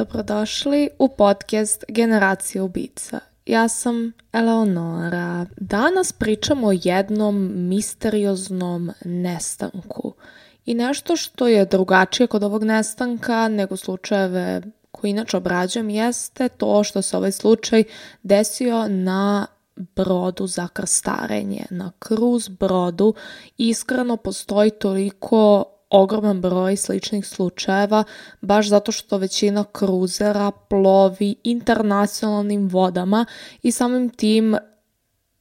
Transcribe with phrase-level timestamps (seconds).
[0.00, 3.20] Dobrodošli u podcast Generacija ubica.
[3.46, 5.46] Ja sam Eleonora.
[5.56, 10.12] Danas pričamo o jednom misterioznom nestanku.
[10.66, 16.84] I nešto što je drugačije kod ovog nestanka nego slučajeve koji inače obrađujem jeste to
[16.84, 17.84] što se ovaj slučaj
[18.22, 19.46] desio na
[19.76, 23.14] brodu za krstarenje, na kruz brodu.
[23.58, 28.04] Iskreno postoji toliko ogroman broj sličnih slučajeva,
[28.40, 33.26] baš zato što većina kruzera plovi internacionalnim vodama
[33.62, 34.56] i samim tim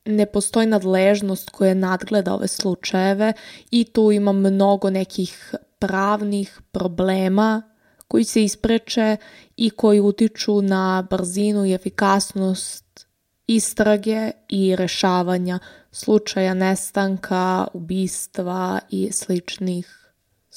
[0.06, 3.34] ne postoji nadležnost koja nadgleda ove slučajeve
[3.72, 7.62] i tu ima mnogo nekih pravnih problema
[8.08, 9.18] koji se ispreče
[9.58, 13.08] i koji utiču na brzinu i efikasnost
[13.48, 15.60] istrage i rešavanja
[15.92, 19.99] slučaja nestanka, ubistva i sličnih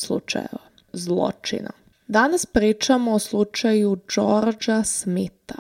[0.06, 0.58] slučajeva
[0.92, 1.70] zločina.
[2.08, 5.58] Danas pričamo o slučaju Georgea Smitha,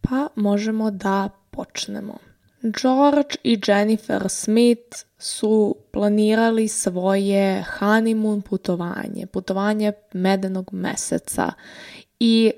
[0.00, 2.18] pa možemo da počnemo.
[2.62, 11.52] George i Jennifer Smith su planirali svoje honeymoon putovanje, putovanje medenog meseca
[12.20, 12.52] i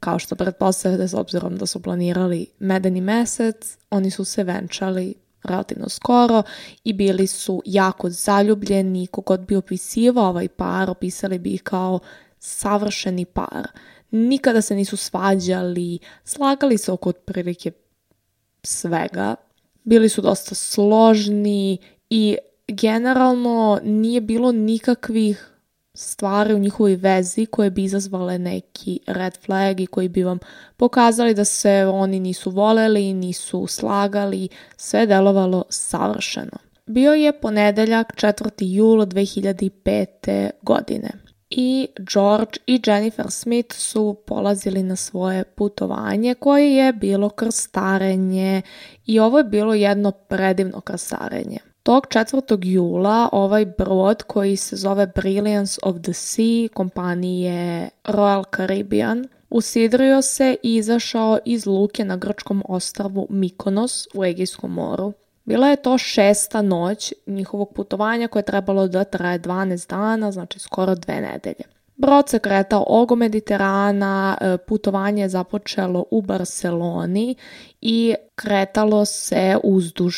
[0.00, 5.14] kao što pretpostavljate s obzirom da su planirali medeni mesec, oni su se venčali
[5.46, 6.42] relativno skoro
[6.84, 9.06] i bili su jako zaljubljeni.
[9.06, 11.98] Kogod bi opisivao ovaj par, opisali bi ih kao
[12.38, 13.68] savršeni par.
[14.10, 17.72] Nikada se nisu svađali, slagali se oko otprilike
[18.62, 19.34] svega.
[19.84, 21.78] Bili su dosta složni
[22.10, 22.36] i
[22.68, 25.55] generalno nije bilo nikakvih
[25.96, 30.38] stvari u njihovoj vezi koje bi izazvale neki red flag i koji bi vam
[30.76, 36.58] pokazali da se oni nisu voleli, nisu slagali, sve delovalo savršeno.
[36.86, 38.50] Bio je ponedeljak 4.
[38.58, 40.50] jula 2005.
[40.62, 41.10] godine
[41.50, 48.62] i George i Jennifer Smith su polazili na svoje putovanje koje je bilo krstarenje
[49.06, 51.58] i ovo je bilo jedno predivno krstarenje.
[51.86, 52.58] Tog 4.
[52.62, 60.56] jula ovaj brod koji se zove Brilliance of the Sea kompanije Royal Caribbean usidrio se
[60.62, 65.12] i izašao iz luke na grčkom ostravu Mikonos u Egijskom moru.
[65.44, 70.58] Bila je to šesta noć njihovog putovanja koje je trebalo da traje 12 dana, znači
[70.58, 71.64] skoro dve nedelje.
[71.96, 77.34] Brod se kretao oko Mediterana, e, putovanje je započelo u Barceloni
[77.80, 80.16] i kretalo se uzduž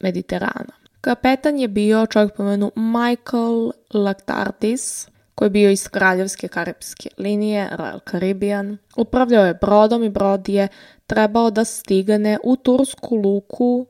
[0.00, 0.74] Mediterana.
[1.00, 8.10] Kapetan je bio čovjek pomenu Michael Lactartis, koji je bio iz kraljevske karibske linije Royal
[8.10, 8.78] Caribbean.
[8.96, 10.68] Upravljao je brodom i brod je
[11.06, 13.86] trebao da stigne u tursku luku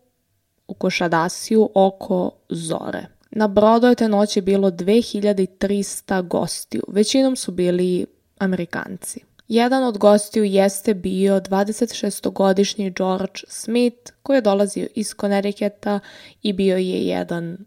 [0.69, 3.07] u Košadasiju oko zore.
[3.31, 8.07] Na brodu je te noći bilo 2300 gostiju, većinom su bili
[8.39, 9.28] Amerikanci.
[9.49, 16.01] Jedan od gostiju jeste bio 26-godišnji George Smith koji je dolazio iz Connecticuta
[16.43, 17.59] i bio je jedan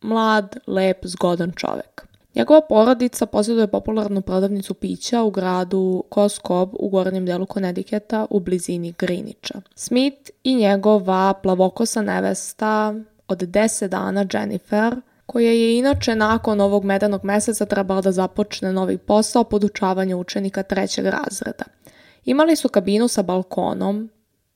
[0.00, 2.06] mlad, lep, zgodan čovek.
[2.34, 8.92] Njegova porodica posjeduje popularnu prodavnicu pića u gradu Koskob u gornjem delu Connecticuta u blizini
[8.92, 9.60] Greenwicha.
[9.74, 12.94] Smith i njegova plavokosa nevesta
[13.28, 15.00] od 10 dana Jennifer–
[15.32, 21.06] koja je inače nakon ovog medanog meseca trebala da započne novi posao podučavanja učenika trećeg
[21.06, 21.64] razreda.
[22.24, 24.10] Imali su kabinu sa balkonom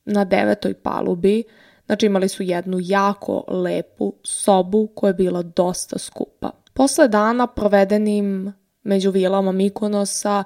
[0.04, 1.44] na devetoj palubi,
[1.86, 6.50] znači imali su jednu jako lepu sobu koja je bila dosta skupa.
[6.72, 10.44] Posle dana provedenim među vilama Mikonosa,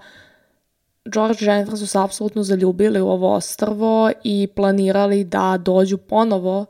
[1.05, 6.67] George i Jennifer su se apsolutno zaljubili u ovo ostrvo i planirali da dođu ponovo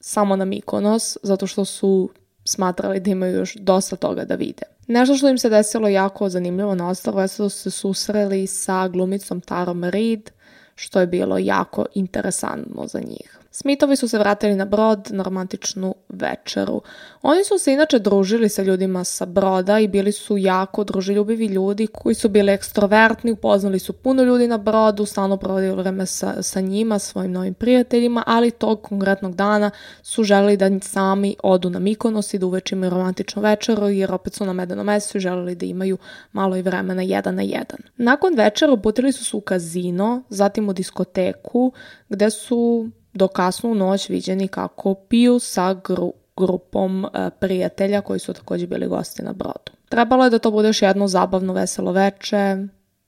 [0.00, 2.10] samo na Mikonos, zato što su
[2.46, 4.62] smatrali da imaju još dosta toga da vide.
[4.86, 8.88] Nešto što im se desilo jako zanimljivo na ostavu je da su se susreli sa
[8.88, 10.30] glumicom Tarom Reid,
[10.74, 13.38] što je bilo jako interesantno za njih.
[13.58, 16.82] Smithovi su se vratili na brod na romantičnu večeru.
[17.22, 21.86] Oni su se inače družili sa ljudima sa broda i bili su jako druželjubivi ljudi
[21.86, 26.60] koji su bili ekstrovertni, upoznali su puno ljudi na brodu, stalno provodili vreme sa, sa
[26.60, 29.70] njima, svojim novim prijateljima, ali tog konkretnog dana
[30.02, 34.34] su želeli da sami odu na Mikonos i da uveče imaju romantičnu večeru jer opet
[34.34, 35.98] su na medenom mesecu i želeli da imaju
[36.32, 37.78] malo i vremena jedan na jedan.
[37.96, 41.72] Nakon večera uputili su se u kazino, zatim u diskoteku
[42.08, 48.32] gde su do kasnu noć viđeni kako piju sa gru, grupom e, prijatelja koji su
[48.32, 49.72] takođe bili gosti na brodu.
[49.88, 52.56] Trebalo je da to bude još jedno zabavno, veselo veče,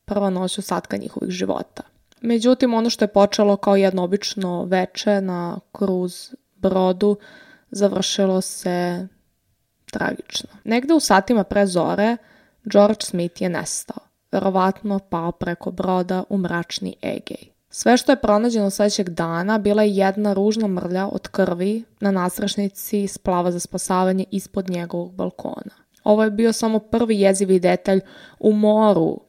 [0.04, 1.82] prva noć ostatka njihovih života.
[2.20, 7.16] Međutim, ono što je počelo kao jedno obično veče na kruz brodu,
[7.70, 9.08] završilo se
[9.90, 10.50] tragično.
[10.64, 12.16] Negde u satima pre zore,
[12.64, 14.08] George Smith je nestao.
[14.32, 17.57] verovatno pao preko broda u mračni Egej.
[17.80, 23.06] Sve što je pronađeno sledećeg dana bila je jedna ružna mrlja od krvi na nasrašnici
[23.06, 25.74] splava za spasavanje ispod njegovog balkona.
[26.04, 28.00] Ovo je bio samo prvi jezivi detalj
[28.38, 29.20] u moru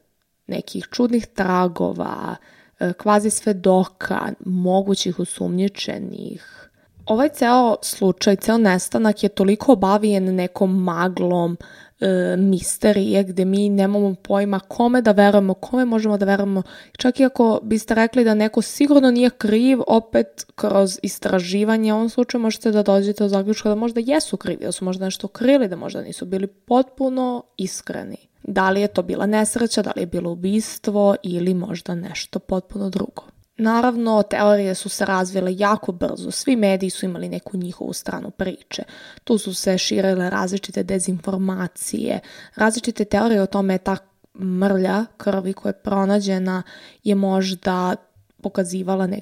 [0.46, 2.36] nekih čudnih tragova,
[2.80, 6.69] e, kvazi svedoka, mogućih usumnjičenih.
[7.06, 11.56] Ovaj ceo slučaj, ceo nestanak je toliko obavijen nekom maglom,
[12.00, 16.62] e, misterije gde mi nemamo pojma kome da verujemo, kome možemo da verujemo.
[16.98, 22.08] Čak i ako biste rekli da neko sigurno nije kriv, opet kroz istraživanje u ovom
[22.08, 25.68] slučaju možete da dođete do zaključka da možda jesu krivi, da su možda nešto krili,
[25.68, 28.16] da možda nisu bili potpuno iskreni.
[28.42, 32.90] Da li je to bila nesreća, da li je bilo ubistvo ili možda nešto potpuno
[32.90, 33.22] drugo.
[33.60, 38.82] Naravno, teorije su se razvile jako brzo, svi mediji su imali neku njihovu stranu priče.
[39.24, 42.20] Tu su se širile različite dezinformacije,
[42.54, 43.96] različite teorije o tome ta
[44.38, 46.62] mrlja krvi koja je pronađena
[47.04, 47.96] je možda
[48.42, 49.20] pokazivala ne,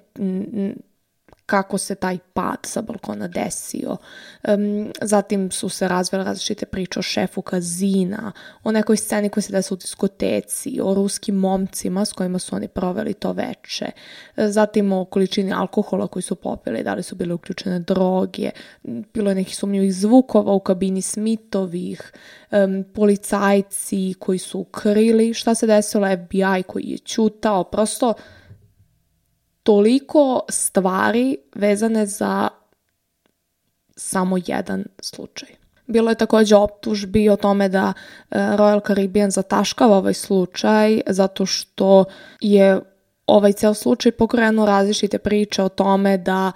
[1.49, 3.97] kako se taj pad sa balkona desio.
[4.49, 8.33] Um, zatim su se razvile različite priče o šefu kazina,
[8.65, 12.69] o nekoj sceni koja se desila u diskoteci, o ruskim momcima s kojima su oni
[12.69, 13.87] proveli to veče,
[14.37, 18.51] zatim o količini alkohola koji su popili, da li su bile uključene droge,
[18.83, 22.13] bilo je nekih sumnjivih zvukova u kabini Smithovih,
[22.51, 28.15] um, policajci koji su krili šta se desilo, FBI koji je čutao, prosto
[29.69, 32.49] toliko stvari vezane za
[33.97, 35.49] samo jedan slučaj.
[35.87, 37.93] Bilo je takođe optužbi o tome da
[38.31, 42.05] e, Royal Caribbean zataškava ovaj slučaj zato što
[42.41, 42.81] je
[43.27, 46.53] ovaj ceo slučaj pokrenuo različite priče o tome da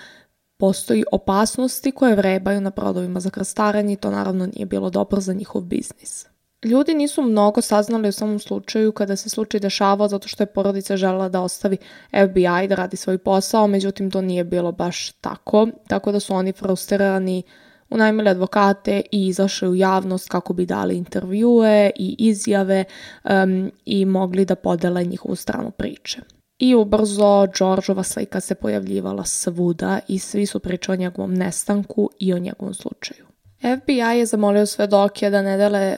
[0.57, 5.33] postoji opasnosti koje vrebaju na brodovima za krstarenje i to naravno nije bilo dobro za
[5.33, 6.32] njihov biznis.
[6.65, 10.97] Ljudi nisu mnogo saznali u samom slučaju kada se slučaj dešavao zato što je porodica
[10.97, 11.77] želela da ostavi
[12.11, 16.53] FBI da radi svoj posao, međutim to nije bilo baš tako, tako da su oni
[16.53, 17.43] frustrirani
[17.91, 22.85] unajmili advokate i izašli u javnost kako bi dali intervjue i izjave
[23.25, 26.21] um, i mogli da podele njihovu stranu priče.
[26.59, 32.33] I ubrzo Đorđova slika se pojavljivala svuda i svi su pričali o njegovom nestanku i
[32.35, 33.27] o njegovom slučaju.
[33.61, 35.97] FBI je zamolio svedoke da ne dele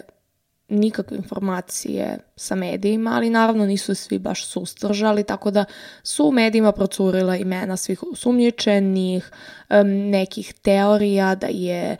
[0.68, 5.64] nikakve informacije sa medijima, ali naravno nisu svi baš sustržali, tako da
[6.02, 9.30] su u medijima procurila imena svih sumnjičenih,
[9.70, 11.96] um, nekih teorija da je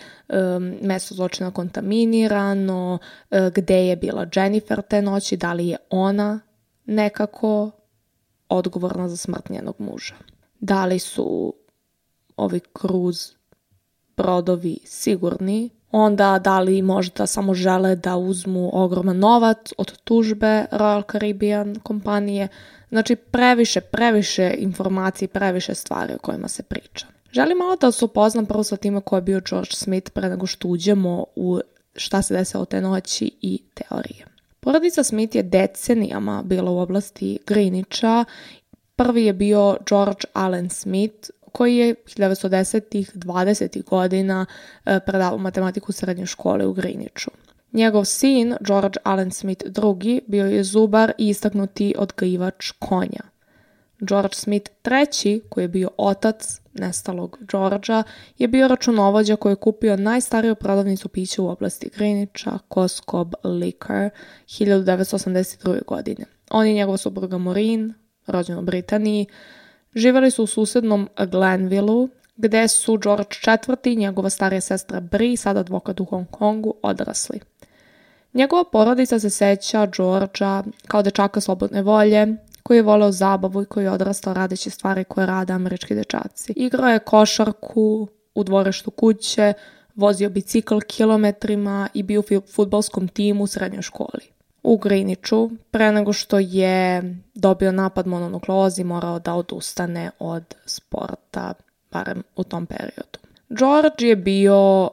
[0.82, 2.99] mesto zločina kontaminirano,
[3.31, 6.40] uh, gde je bila Jennifer te noći, da li je ona
[6.84, 7.70] nekako
[8.49, 10.14] odgovorna za smrt njenog muža.
[10.60, 11.55] Da li su
[12.37, 13.32] ovi kruz
[14.17, 21.12] brodovi sigurni onda da li možda samo žele da uzmu ogroman novac od tužbe Royal
[21.12, 22.49] Caribbean kompanije.
[22.88, 27.06] Znači previše, previše informacije, previše stvari o kojima se priča.
[27.32, 30.46] Želim malo da se upoznam prvo sa time ko je bio George Smith pre nego
[30.46, 31.61] što uđemo u
[31.96, 34.26] šta se desilo te noći i teorije.
[34.61, 38.25] Porodica Smith je decenijama bila u oblasti Greenicha.
[38.96, 43.84] Prvi je bio George Allen Smith, koji je 1910-ih, 20.
[43.84, 44.46] godina
[44.84, 47.28] e, predavao matematiku u srednjoj škole u Greenwichu.
[47.72, 53.22] Njegov sin, George Allen Smith II, bio je zubar i istaknuti odgajivač konja.
[54.00, 54.70] George Smith
[55.24, 58.02] III, koji je bio otac nestalog Georgea,
[58.38, 64.10] je bio računovođa koji je kupio najstariju prodavnicu pića u oblasti Greenwicha, Koskob Liquor,
[64.46, 65.84] 1982.
[65.86, 66.24] godine.
[66.50, 67.94] On i njegova supruga Maureen,
[68.26, 69.26] rođena u Britaniji,
[69.94, 73.36] Živeli su u susednom Glenvilleu, gde su George
[73.67, 77.41] IV i njegova starija sestra Bri, sad advokat u Hong Kongu, odrasli.
[78.34, 83.84] Njegova porodica se seća Georgea kao dečaka slobodne volje, koji je voleo zabavu i koji
[83.84, 86.53] je odrastao radeći stvari koje rade američki dečaci.
[86.56, 89.53] Igrao je košarku u dvorištu kuće,
[89.94, 94.33] vozio bicikl kilometrima i bio u futbolskom timu u srednjoj školi
[94.64, 97.02] u Griniću pre nego što je
[97.34, 101.54] dobio napad mononukleozi morao da odustane od sporta,
[101.92, 103.18] barem u tom periodu.
[103.48, 104.90] George je bio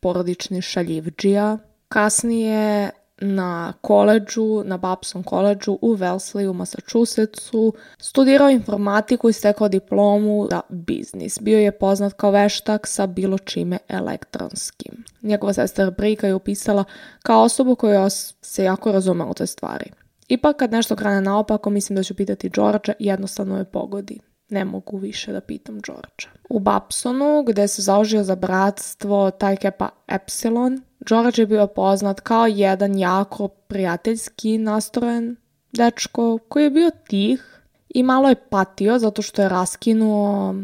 [0.00, 2.90] porodični šaljivđija, kasnije
[3.24, 10.60] na koleđu, na Babson koleđu u Wellesley u Massachusettsu, studirao informatiku i stekao diplomu za
[10.68, 11.38] biznis.
[11.40, 15.04] Bio je poznat kao veštak sa bilo čime elektronskim.
[15.22, 16.84] Njegova sestra Brika je upisala
[17.22, 19.90] kao osobu koja se jako razume u te stvari.
[20.28, 24.20] Ipak kad nešto krane naopako, mislim da ću pitati George, jednostavno je pogodi.
[24.48, 26.38] Ne mogu više da pitam George.
[26.50, 32.46] U Babsonu, gde se zaužio za bratstvo Taj Kepa Epsilon, George je bio poznat kao
[32.46, 35.36] jedan jako prijateljski nastrojen
[35.72, 40.54] dečko koji je bio tih i malo je patio zato što je raskinuo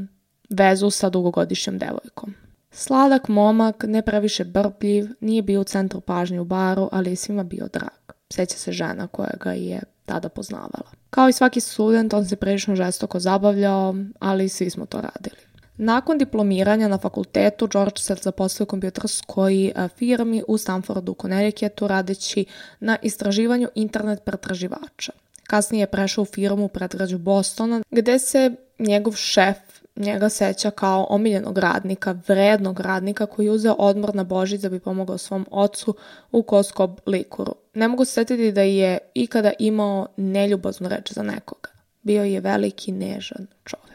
[0.51, 2.35] vezu sa dugogodišnjom devojkom.
[2.71, 7.45] Sladak momak, ne previše brpljiv, nije bio u centru pažnje u baru, ali je svima
[7.45, 8.15] bio drag.
[8.33, 10.91] Sjeća se žena koja ga je tada poznavala.
[11.11, 15.50] Kao i svaki student, on se prilično žestoko zabavljao, ali svi smo to radili.
[15.83, 22.45] Nakon diplomiranja na fakultetu, George se zaposlio u kompjuterskoj e, firmi u Stanfordu, Connecticutu, radeći
[22.81, 25.13] na istraživanju internet pretraživača.
[25.45, 29.57] Kasnije je prešao u firmu u predgrađu Bostona, gde se njegov šef
[29.97, 34.81] njega seća kao omiljenog radnika, vrednog radnika koji je uzeo odmor na Božić da bi
[34.81, 35.95] pomogao svom ocu
[36.33, 37.55] u Koskob likuru.
[37.75, 41.71] Ne mogu se setiti da je ikada imao neljubaznu reč za nekoga.
[42.03, 43.90] Bio je veliki, nežan čovek.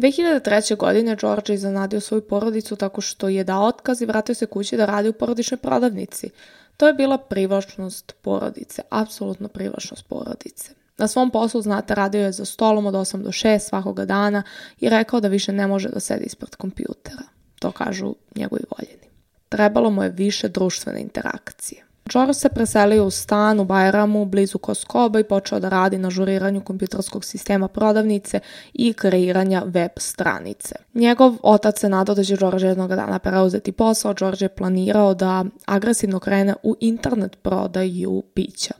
[0.00, 0.76] 2003.
[0.76, 4.76] godine George je zanadio svoju porodicu tako što je dao otkaz i vratio se kući
[4.76, 6.30] da radi u porodičnoj prodavnici.
[6.76, 10.70] To je bila privlačnost porodice, apsolutno privlačnost porodice.
[10.98, 14.42] Na svom poslu, znate, radio je za stolom od 8 do 6 svakoga dana
[14.80, 17.22] i rekao da više ne može da sedi ispred kompjutera.
[17.58, 19.08] To kažu njegovi voljeni.
[19.48, 21.84] Trebalo mu je više društvene interakcije.
[22.12, 26.60] George se preselio u stan u Bajramu, blizu Koskoba i počeo da radi na žuriranju
[26.60, 28.40] kompjuterskog sistema prodavnice
[28.72, 30.74] i kreiranja web stranice.
[30.94, 34.14] Njegov otac se nadao da će George jednog dana preuzeti posao.
[34.14, 38.74] George je planirao da agresivno krene u internet prodaju pića.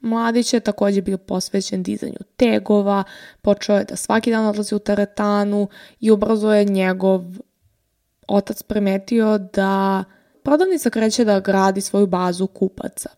[0.00, 3.04] Mladić je takođe bio posvećen dizanju tegova,
[3.42, 5.68] počeo je da svaki dan odlazi u teretanu
[6.00, 7.22] i ubrzo je njegov
[8.28, 10.04] otac primetio da
[10.42, 13.10] prodavnica kreće da gradi svoju bazu kupaca.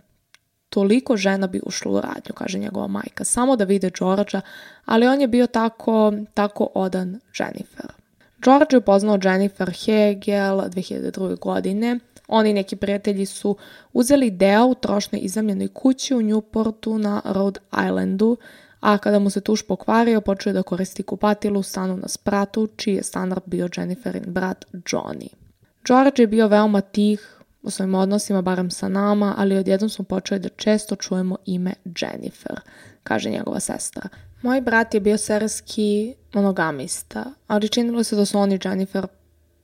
[0.69, 4.41] Toliko žena bi ušlo u radnju, kaže njegova majka, samo da vide Đorđa,
[4.85, 7.93] ali on je bio tako, tako odan Jennifer.
[8.45, 11.39] George je upoznao Jennifer Hegel 2002.
[11.39, 13.57] godine oni neki prijatelji su
[13.93, 18.37] uzeli deo u trošnoj izamljenoj kući u Newportu na Rhode Islandu,
[18.81, 22.95] a kada mu se tuš pokvario, počeo da koristi kupatilu u stanu na spratu, čiji
[22.95, 25.44] je standard bio Jenniferin brat Johnny.
[25.87, 30.41] George je bio veoma tih u svojim odnosima, barem sa nama, ali odjednom smo počeli
[30.41, 32.61] da često čujemo ime Jennifer,
[33.03, 34.09] kaže njegova sestra.
[34.43, 39.07] Moj brat je bio serijski monogamista, ali činilo se da su oni Jennifer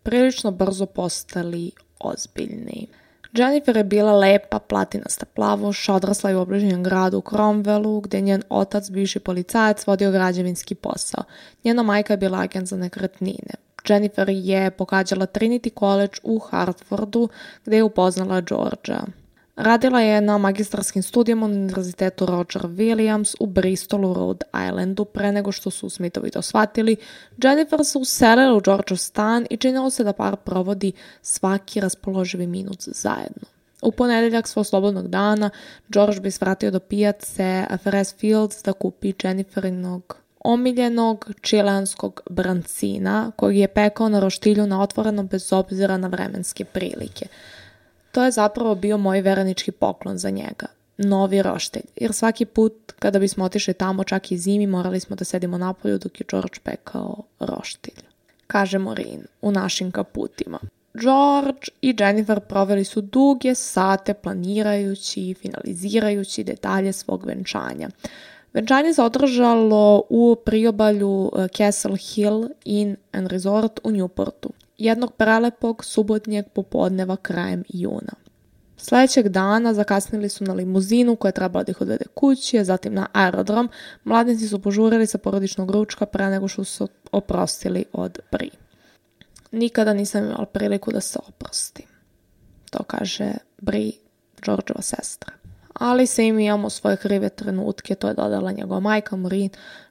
[0.03, 2.87] prilično brzo postali ozbiljni.
[3.33, 8.43] Jennifer je bila lepa, platinasta plavoš, odrasla je u obližnjem gradu u Cromwellu, gde njen
[8.49, 11.25] otac, bivši policajac, vodio građevinski posao.
[11.65, 13.55] Njena majka je bila agent za nekretnine.
[13.89, 17.29] Jennifer je pohađala Trinity College u Hartfordu,
[17.65, 19.03] gde je upoznala Georgia.
[19.57, 25.05] Radila je na magistarskim studijama na Univerzitetu Roger Williams u Bristolu, Rhode Islandu.
[25.05, 26.97] Pre nego što su Smithovi to shvatili,
[27.43, 32.83] Jennifer se uselila u Georgeov stan i činilo se da par provodi svaki raspoloživi minut
[32.83, 33.43] zajedno.
[33.83, 35.51] U ponedeljak svog slobodnog dana,
[35.89, 43.69] George bi svratio do pijace Ferris Fields da kupi Jenniferinog omiljenog čilanskog brancina koji je
[43.69, 47.27] pekao na roštilju na otvorenom bez obzira na vremenske prilike–
[48.13, 50.67] To je zapravo bio moj veranički poklon za njega.
[50.99, 55.25] Novi roštilj, jer svaki put kada bismo otišli tamo čak i zimi morali smo da
[55.25, 58.03] sedimo napolju dok je George pekao roštilj.
[58.47, 60.59] Kaže Morin u našim kaputima.
[60.95, 67.89] George i Jennifer proveli su duge sate planirajući i finalizirajući detalje svog venčanja.
[68.53, 75.85] Venčanje se održalo u priobalju eh, Castle Hill Inn and Resort u Newportu jednog prelepog
[75.85, 78.13] subotnjeg popodneva krajem juna.
[78.77, 82.95] Sledećeg dana zakasnili su na limuzinu koja je trebala da ih odvede kući, a zatim
[82.95, 83.69] na aerodrom.
[84.05, 88.51] Mladnici su požurili sa porodičnog ručka pre nego što su oprostili od Bri.
[89.53, 91.87] Nikada nisam imala priliku da se oprostim.
[92.71, 93.93] To kaže Bri,
[94.47, 95.40] Đorđeva sestra.
[95.81, 99.51] Ali se im imamo svoje krive trenutke, to je dodala njegova majka Marin,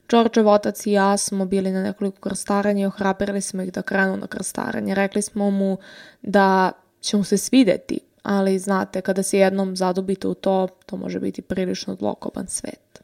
[0.09, 4.17] Đorđev otac i ja smo bili na nekoliko krstarenja i ohrabrili smo ih da krenu
[4.17, 4.95] na krstarenje.
[4.95, 5.77] Rekli smo mu
[6.21, 11.19] da će mu se svideti, ali znate, kada se jednom zadobite u to, to može
[11.19, 13.01] biti prilično zlokoban svet.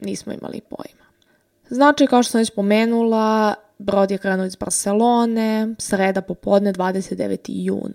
[0.00, 1.04] Nismo imali pojma.
[1.68, 7.38] Znači, kao što sam već pomenula, brod je krenuo iz Barcelone, sreda popodne 29.
[7.46, 7.92] jun.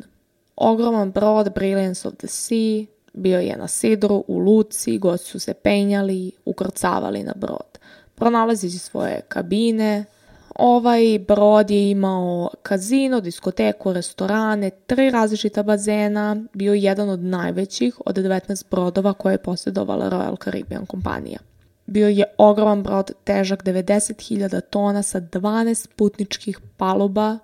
[0.56, 2.86] Ogroman brod Brilliance of the Sea
[3.20, 7.80] bio je na Sidru, u Luci, gosti su se penjali, ukrcavali na brod
[8.20, 10.06] pronalazeći svoje kabine.
[10.56, 18.02] Ovaj brod je imao kazino, diskoteku, restorane, tri različita bazena, bio je jedan od najvećih
[18.06, 21.40] od 19 brodova koje je posjedovala Royal Caribbean kompanija.
[21.86, 27.38] Bio je ogroman brod, težak 90.000 tona sa 12 putničkih paluba.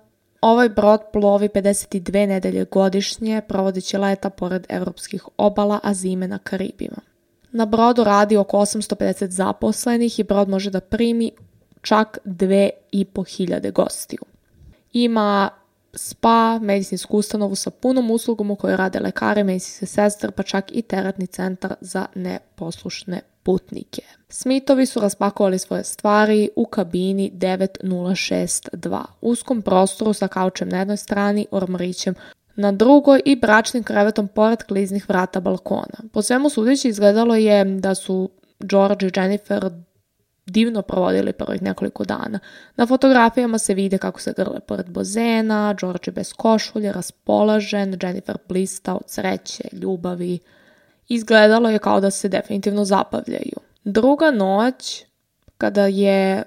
[0.46, 6.96] Ovaj brod plovi 52 nedelje godišnje, provodeći leta pored evropskih obala, a zime na Karibima.
[7.52, 11.30] Na brodu radi oko 850 zaposlenih i brod može da primi
[11.82, 14.20] čak 2500 gostiju.
[14.92, 15.50] Ima
[15.94, 20.82] spa, medicinsku ustanovu sa punom uslugom u kojoj rade lekare, medicinske sestre, pa čak i
[20.82, 24.02] teratni centar za neposlušne putnike.
[24.28, 31.46] Smithovi su raspakovali svoje stvari u kabini 9062, uskom prostoru sa kaučem na jednoj strani,
[31.50, 32.14] ormarićem
[32.56, 35.98] na drugoj i bračnim krevetom pored kliznih vrata balkona.
[36.12, 39.70] Po svemu sudeći izgledalo je da su George i Jennifer
[40.46, 42.38] divno provodili prvih nekoliko dana.
[42.76, 48.36] Na fotografijama se vide kako se grle pored bozena, George je bez košulje, raspolažen, Jennifer
[48.48, 50.38] blista od sreće, ljubavi.
[51.08, 53.56] Izgledalo je kao da se definitivno zabavljaju.
[53.84, 55.04] Druga noć,
[55.58, 56.42] kada je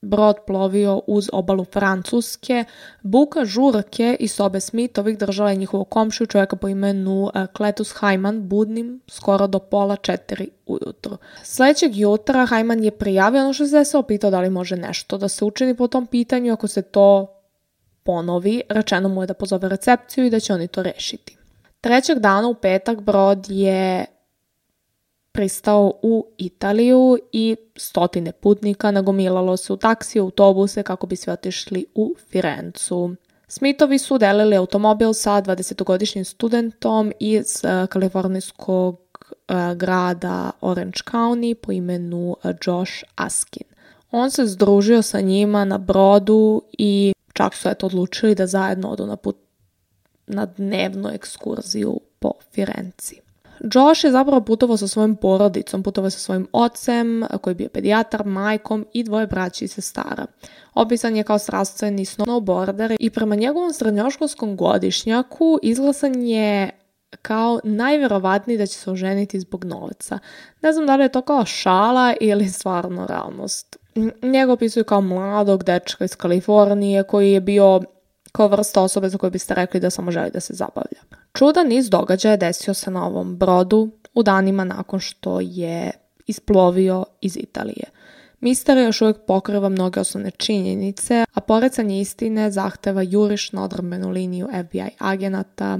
[0.00, 2.64] brod plovio uz obalu Francuske,
[3.02, 8.48] buka žurke i sobe Smithovih držala je njihovog komšiju čovjeka po imenu Kletus eh, Hajman
[8.48, 11.16] budnim skoro do pola četiri ujutru.
[11.42, 15.28] Sledećeg jutra Hajman je prijavio ono što se desilo, pitao da li može nešto da
[15.28, 17.34] se učini po tom pitanju, ako se to
[18.02, 21.37] ponovi, rečeno mu je da pozove recepciju i da će oni to rešiti.
[21.80, 24.06] Trećeg dana u petak brod je
[25.32, 31.86] pristao u Italiju i stotine putnika nagomilalo se u taksi, autobuse kako bi svi otišli
[31.94, 33.14] u Firencu.
[33.48, 38.98] Smithovi su delili automobil sa 20-godišnjim studentom iz eh, kalifornijskog
[39.48, 43.66] eh, grada Orange County po imenu eh, Josh Askin.
[44.10, 49.06] On se združio sa njima na brodu i čak su eto odlučili da zajedno odu
[49.06, 49.36] na, put,
[50.28, 53.20] na dnevnu ekskurziju po Firenci.
[53.60, 58.26] Josh je zapravo putovao sa svojom porodicom, putovao sa svojim ocem, koji je bio pedijatar,
[58.26, 60.26] majkom i dvoje braći i sestara.
[60.74, 66.70] Opisan je kao strastveni snowboarder i prema njegovom srednjoškolskom godišnjaku izglasan je
[67.22, 70.18] kao najverovatniji da će se oženiti zbog novca.
[70.62, 73.76] Ne znam da li je to kao šala ili stvarno realnost.
[74.22, 77.80] Njega opisuju kao mladog dečka iz Kalifornije koji je bio
[78.38, 81.00] kao vrsta osobe za koju biste rekli da samo želi da se zabavlja.
[81.32, 85.90] Čudan niz događaja desio se na ovom brodu u danima nakon što je
[86.26, 87.84] isplovio iz Italije.
[88.40, 94.48] Misterija još uvijek pokriva mnoge osnovne činjenice, a porecanje istine zahteva juriš na odrbenu liniju
[94.64, 95.78] FBI agenata,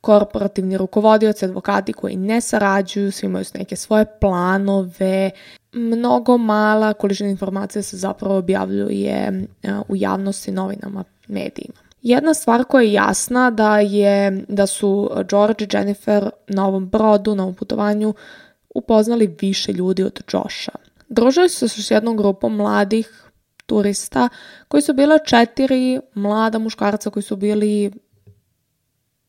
[0.00, 5.30] korporativni rukovodioci, advokati koji ne sarađuju, svi imaju neke svoje planove,
[5.72, 9.46] mnogo mala količina informacija se zapravo objavljuje
[9.88, 11.89] u javnosti, novinama, medijima.
[12.02, 17.34] Jedna stvar koja je jasna da je da su George i Jennifer na ovom brodu,
[17.34, 18.14] na ovom putovanju
[18.74, 20.72] upoznali više ljudi od Josha.
[21.08, 23.30] Družili su se s jednom grupom mladih
[23.66, 24.28] turista
[24.68, 27.92] koji su bila četiri mlada muškarca koji su bili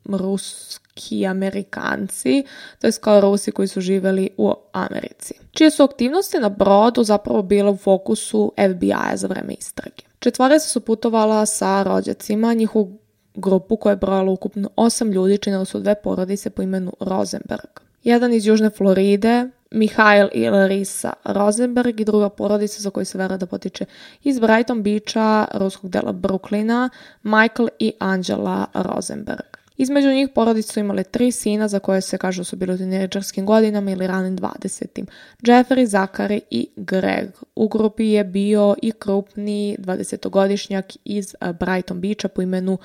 [0.06, 2.44] ruski Amerikanci,
[2.80, 7.42] to je kao Rusi koji su živeli u Americi, čije su aktivnosti na brodu zapravo
[7.42, 10.11] bile u fokusu FBI-a za vreme istrage.
[10.22, 13.00] Četvorica su putovala sa rođacima, njihovu
[13.34, 17.70] grupu koja je brojala ukupno osam ljudi, činili su dve porodice po imenu Rosenberg.
[18.04, 23.38] Jedan iz Južne Floride, Mihail i Larisa Rosenberg i druga porodica za koju se vera
[23.38, 23.86] da potiče
[24.24, 26.90] iz Brighton Beacha, ruskog dela Brooklyna,
[27.24, 29.51] Michael i Angela Rosenberg.
[29.78, 33.46] Između njih porodice su imale tri sina za koje se kažu su bili u tineđerskim
[33.46, 35.06] godinama ili ranim 20.
[35.42, 37.30] Jeffrey, Zakari i Greg.
[37.56, 42.78] U grupi je bio i krupni 20-godišnjak iz eh, Brighton Beacha po imenu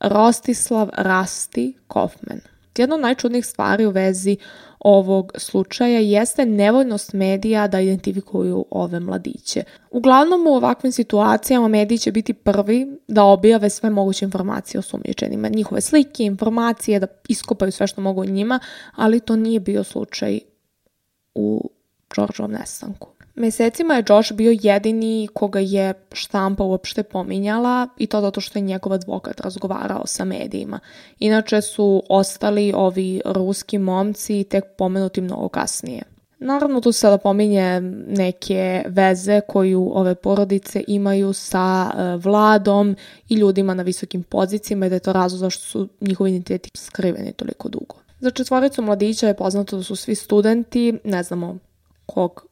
[0.00, 2.40] Rostislav Rasti Kaufman.
[2.78, 4.36] Jedna od najčudnijih stvari u vezi
[4.80, 9.62] ovog slučaja jeste nevoljnost medija da identifikuju ove mladiće.
[9.90, 15.48] Uglavnom u ovakvim situacijama mediji će biti prvi da objave sve moguće informacije o sumnjičenima,
[15.48, 18.60] njihove slike, informacije, da iskopaju sve što mogu njima,
[18.94, 20.40] ali to nije bio slučaj
[21.34, 21.70] u
[22.16, 23.09] Georgeovom nestanku.
[23.34, 28.62] Mesecima je Josh bio jedini koga je štampa uopšte pominjala i to zato što je
[28.62, 30.80] njegov advokat razgovarao sa medijima.
[31.18, 36.02] Inače su ostali ovi ruski momci tek pomenuti mnogo kasnije.
[36.38, 42.96] Naravno tu se sada pominje neke veze koju ove porodice imaju sa e, vladom
[43.28, 47.32] i ljudima na visokim pozicijama i da je to razlog zašto su njihovi identiteti skriveni
[47.32, 47.96] toliko dugo.
[48.20, 51.58] Za četvoricu mladića je poznato da su svi studenti, ne znamo
[52.06, 52.49] kog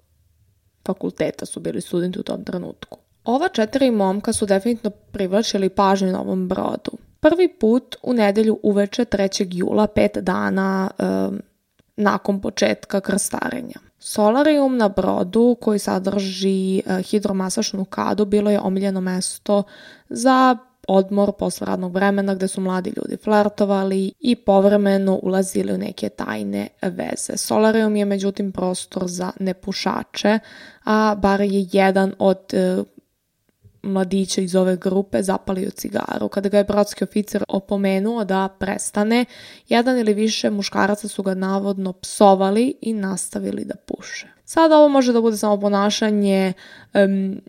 [0.89, 2.99] fakulteta su bili studenti u tom trenutku.
[3.25, 6.93] Ova četiri momka su definitivno privlačili pažnju na ovom brodu.
[7.21, 9.47] Prvi put u nedelju uveče 3.
[9.51, 11.41] jula, pet dana um,
[11.97, 13.81] nakon početka krstarenja.
[13.99, 19.63] Solarium na brodu koji sadrži uh, hidromasačnu kadu bilo je omiljeno mesto
[20.09, 20.57] za
[20.89, 26.69] odmor posle radnog vremena gde su mladi ljudi flertovali i povremeno ulazili u neke tajne
[26.83, 27.37] veze.
[27.37, 30.39] Solarium je međutim prostor za nepušače,
[30.85, 32.83] a bar je jedan od e,
[33.83, 36.29] mladića iz ove grupe zapalio cigaru.
[36.29, 39.25] Kada ga je brodski oficir opomenuo da prestane,
[39.69, 44.27] jedan ili više muškaraca su ga navodno psovali i nastavili da puše.
[44.45, 46.53] Sada ovo može da bude samo ponašanje
[46.95, 47.41] um,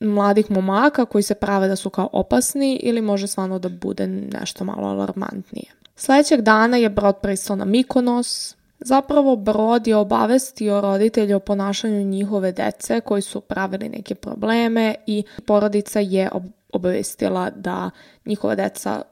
[0.00, 4.64] mladih momaka koji se prave da su kao opasni ili može stvarno da bude nešto
[4.64, 5.72] malo alarmantnije.
[5.96, 12.52] Sledećeg dana je brod pristao na Mikonos, Zapravo Brod je obavestio roditelje o ponašanju njihove
[12.52, 16.30] dece koji su pravili neke probleme i porodica je
[16.72, 17.90] obavestila da
[18.26, 19.02] njihova deca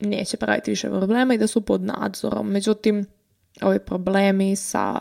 [0.00, 2.50] neće praviti više problema i da su pod nadzorom.
[2.50, 3.06] Međutim,
[3.62, 5.00] ovi problemi sa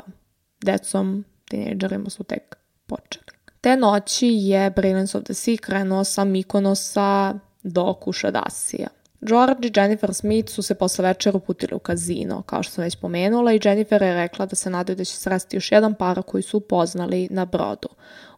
[0.61, 2.55] decom, tinejdžerima su tek
[2.85, 3.38] počeli.
[3.61, 8.87] Te noći je Brilliance of the Sea krenuo sa Mikonosa do Kušadasija.
[9.21, 12.95] George i Jennifer Smith su se posle večera uputili u kazino, kao što sam već
[12.95, 16.43] pomenula, i Jennifer je rekla da se nadaju da će sresti još jedan par koji
[16.43, 17.89] su upoznali na brodu.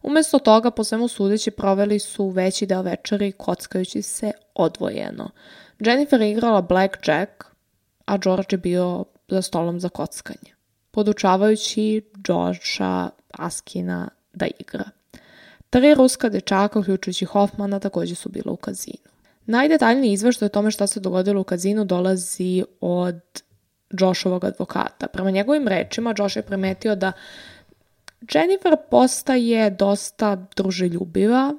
[0.02, 5.30] Umesto toga, po svemu sudeći, proveli su veći deo večeri kockajući se odvojeno.
[5.78, 7.44] Jennifer je igrala blackjack,
[8.04, 10.54] a George je bio za stolom za kockanje,
[10.90, 14.84] podučavajući Georgea Askina da igra.
[15.72, 19.08] Tri ruska dečaka, uključujući Hoffmana, takođe su bila u kazinu.
[19.46, 23.20] Najdetaljniji izveštaj o tome šta se dogodilo u kazinu dolazi od
[23.90, 25.06] Joshovog advokata.
[25.06, 27.12] Prema njegovim rečima, Josh je primetio da
[28.34, 31.54] Jennifer postaje dosta druželjubiva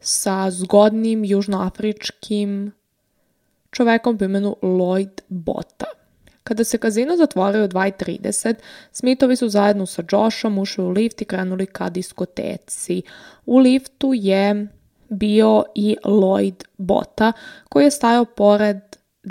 [0.00, 2.72] sa zgodnim južnoafričkim
[3.70, 5.86] čovekom po imenu Lloyd Bota.
[6.48, 8.54] Kada se kazino zatvorio u 2.30,
[8.92, 13.02] Smithovi su zajedno sa Joshom ušli u lift i krenuli ka diskoteci.
[13.46, 14.66] U liftu je
[15.08, 17.32] bio i Lloyd Bota,
[17.68, 18.76] koji je stajao pored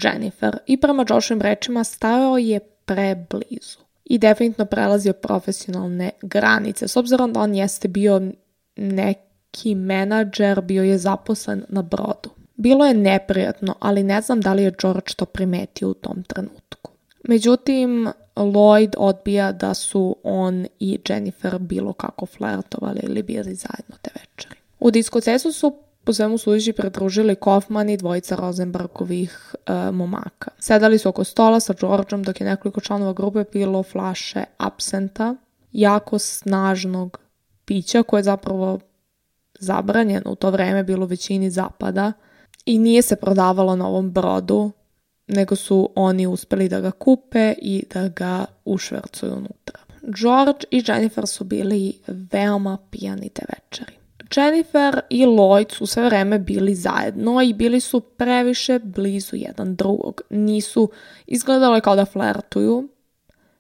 [0.04, 6.88] Jennifer i prema Joshovim rečima stajao je preblizu i definitivno prelazio profesionalne granice.
[6.88, 8.22] S obzirom da on jeste bio
[8.76, 12.30] neki menadžer, bio je zaposlen na brodu.
[12.56, 16.97] Bilo je neprijatno, ali ne znam da li je George to primetio u tom trenutku.
[17.24, 24.12] Međutim, Lloyd odbija da su on i Jennifer bilo kako flertovali ili bili zajedno te
[24.14, 24.56] večeri.
[24.80, 30.52] U diskocesu su po svemu sudeći predružili Kaufman i dvojica Rosenbergovih e, momaka.
[30.60, 35.36] Sedali su oko stola sa Georgeom dok je nekoliko članova grupe pilo flaše absenta,
[35.72, 37.20] jako snažnog
[37.66, 38.80] pića koje je zapravo
[39.60, 42.14] zabranjeno u to vreme bilo u većini zapada
[42.66, 44.72] i nije se prodavalo na ovom brodu,
[45.28, 49.80] nego su oni uspeli da ga kupe i da ga ušvercuju unutra.
[50.02, 53.98] George i Jennifer su bili veoma pijani te večeri.
[54.36, 60.22] Jennifer i Lloyd su sve vreme bili zajedno i bili su previše blizu jedan drugog.
[60.30, 60.92] Nisu
[61.28, 62.90] izgledalo kao da flertuju,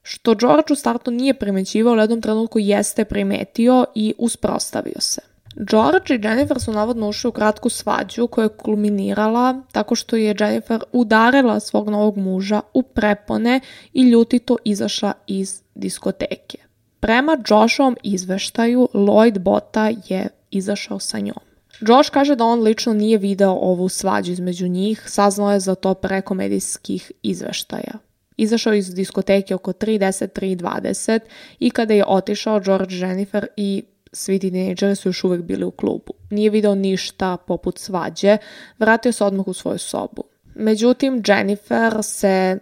[0.01, 5.21] što George u startu nije primećivao, u jednom trenutku jeste primetio i usprostavio se.
[5.60, 10.36] George i Jennifer su navodno ušli u kratku svađu koja je kulminirala tako što je
[10.39, 13.60] Jennifer udarila svog novog muža u prepone
[13.93, 16.58] i ljutito izašla iz diskoteke.
[17.00, 21.39] Prema Joshovom izveštaju, Lloyd Bota je izašao sa njom.
[21.82, 25.93] Josh kaže da on lično nije video ovu svađu između njih, saznao je za to
[25.93, 27.93] preko medijskih izveštaja.
[28.38, 31.20] Izašao iz diskoteke oko 3.10, 3.20
[31.60, 33.84] i kada je otišao George, Jennifer i
[34.17, 36.13] svi tinejdžeri su još uvek bili u klubu.
[36.30, 38.38] Nije video ništa poput svađe,
[38.80, 40.23] vratio se odmah u svoju sobu.
[40.56, 42.58] Međutim, Jennifer se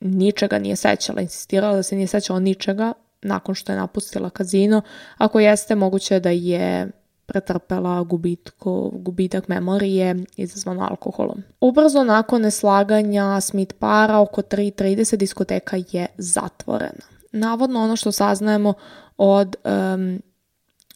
[0.00, 4.82] ničega nije sećala, insistirala da se nije sećala ničega nakon što je napustila kazino.
[5.18, 6.88] Ako jeste, moguće da je
[7.26, 11.42] pretrpela gubitko, gubitak memorije izazvan alkoholom.
[11.60, 17.04] Ubrzo nakon neslaganja Smith para oko 3.30 diskoteka je zatvorena.
[17.32, 18.74] Navodno ono što saznajemo
[19.16, 20.20] od um,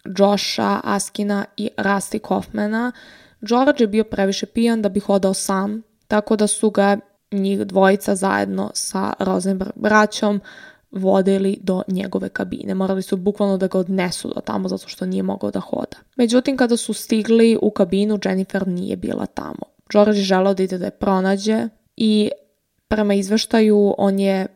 [0.04, 2.92] Josha Askina i Rusty Kaufmana,
[3.40, 6.98] George je bio previše pijan da bi hodao sam, tako da su ga
[7.32, 10.40] njih dvojica zajedno sa Rosenberg braćom
[10.90, 12.74] vodili do njegove kabine.
[12.74, 15.96] Morali su bukvalno da ga odnesu do tamo zato što nije mogao da hoda.
[16.16, 19.62] Međutim, kada su stigli u kabinu, Jennifer nije bila tamo.
[19.92, 22.30] George je želao da ide da je pronađe i
[22.88, 24.46] prema izveštaju on je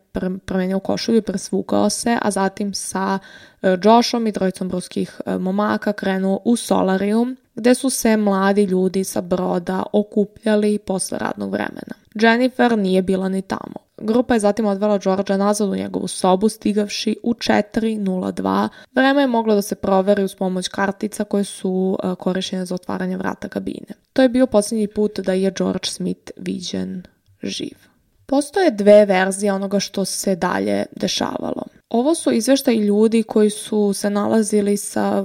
[0.47, 3.19] promenio košulju presvukao se, a zatim sa
[3.63, 9.05] e, Joshom i trojicom ruskih e, momaka krenuo u solarium, gde su se mladi ljudi
[9.05, 11.95] sa broda okupljali posle radnog vremena.
[12.15, 13.85] Jennifer nije bila ni tamo.
[13.99, 18.69] Grupa je zatim odvela Georgia nazad u njegovu sobu, stigavši u 4.02.
[18.93, 23.17] Vreme je moglo da se proveri uz pomoć kartica koje su e, korišćene za otvaranje
[23.17, 23.95] vrata kabine.
[24.13, 27.03] To je bio posljednji put da je George Smith viđen
[27.43, 27.94] živ.
[28.27, 31.63] Postoje dve verzije onoga što se dalje dešavalo.
[31.89, 35.25] Ovo su izveštaji ljudi koji su se nalazili sa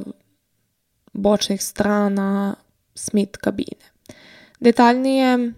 [1.13, 2.55] bočnih strana
[2.95, 3.85] Smith kabine.
[4.59, 5.53] Detaljnije,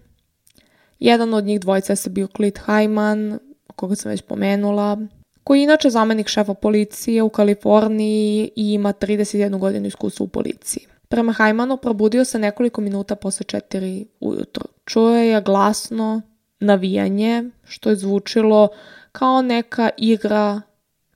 [0.98, 3.38] jedan od njih dvojica se bio Clit Hyman,
[3.76, 4.98] koga sam već pomenula,
[5.44, 10.86] koji je inače zamenik šefa policije u Kaliforniji i ima 31 godinu iskustva u policiji.
[11.08, 14.64] Prema Hajmanu probudio se nekoliko minuta posle 4 ujutro.
[14.84, 16.22] Čuo je glasno
[16.62, 18.68] navijanje, što je zvučilo
[19.12, 20.60] kao neka igra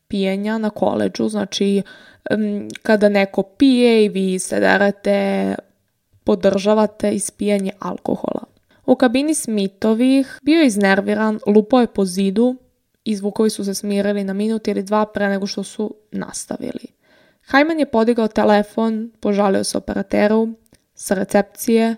[0.09, 1.82] pijenja na koleđu, znači
[2.82, 5.54] kada neko pije i vi se derete,
[6.24, 8.44] podržavate ispijanje alkohola.
[8.87, 12.56] U kabini Smithovih bio je iznerviran, lupao je po zidu
[13.04, 16.87] i zvukovi su se smirili na minut ili dva pre nego što su nastavili.
[17.46, 20.48] Hajman je podigao telefon, požalio se operateru
[20.94, 21.96] sa recepcije,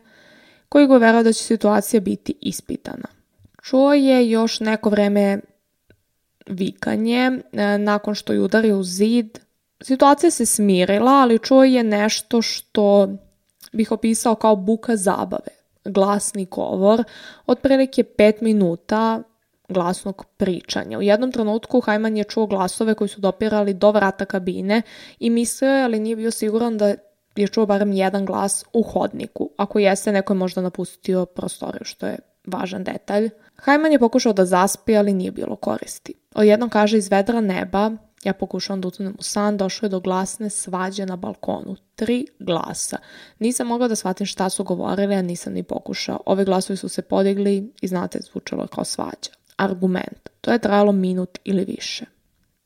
[0.68, 3.17] koji go verao da će situacija biti ispitana.
[3.68, 5.40] Čuo je još neko vreme
[6.46, 9.38] vikanje e, nakon što je udario u zid.
[9.81, 13.09] Situacija se smirila, ali čuo je nešto što
[13.72, 15.52] bih opisao kao buka zabave,
[15.85, 17.04] glasni govor,
[17.46, 19.22] otprilike 5 minuta
[19.68, 20.98] glasnog pričanja.
[20.98, 24.83] U jednom trenutku Hajman je čuo glasove koji su dopirali do vrata kabine
[25.18, 26.94] i mislio je, ali nije bio siguran da
[27.37, 29.50] je čuo barem jedan glas u hodniku.
[29.57, 33.30] Ako jeste, neko je možda napustio prostoriju, što je važan detalj.
[33.56, 36.14] Hajman je pokušao da zaspi, ali nije bilo koristi.
[36.34, 37.90] Odjednom kaže iz vedra neba,
[38.24, 41.76] ja pokušavam da utnem u san, došlo je do glasne svađe na balkonu.
[41.96, 42.96] Tri glasa.
[43.38, 46.20] Nisam mogao da shvatim šta su govorili, a nisam ni pokušao.
[46.26, 49.30] Ove glasovi su se podigli i znate, zvučalo je kao svađa.
[49.56, 50.28] Argument.
[50.40, 52.04] To je trajalo minut ili više.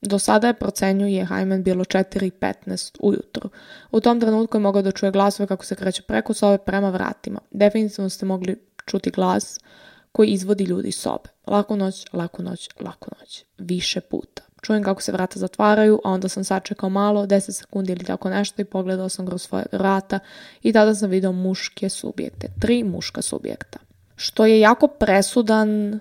[0.03, 3.51] Do sada je procenjuje Hajman bilo 4.15 ujutru.
[3.91, 7.41] U tom trenutku je mogao da čuje glasove kako se kreće preko sobe prema vratima.
[7.51, 9.61] Definitivno ste mogli čuti glas
[10.13, 11.29] koji izvodi ljudi iz sobe.
[11.47, 13.45] Laku noć, laku noć, laku noć.
[13.59, 14.43] Više puta.
[14.63, 18.63] Čujem kako se vrata zatvaraju, a onda sam sačekao malo, 10 sekundi ili tako nešto
[18.63, 20.19] i pogledao sam kroz svoje vrata
[20.63, 22.49] i tada sam video muške subjekte.
[22.61, 23.79] Tri muška subjekta.
[24.17, 26.01] Što je jako presudan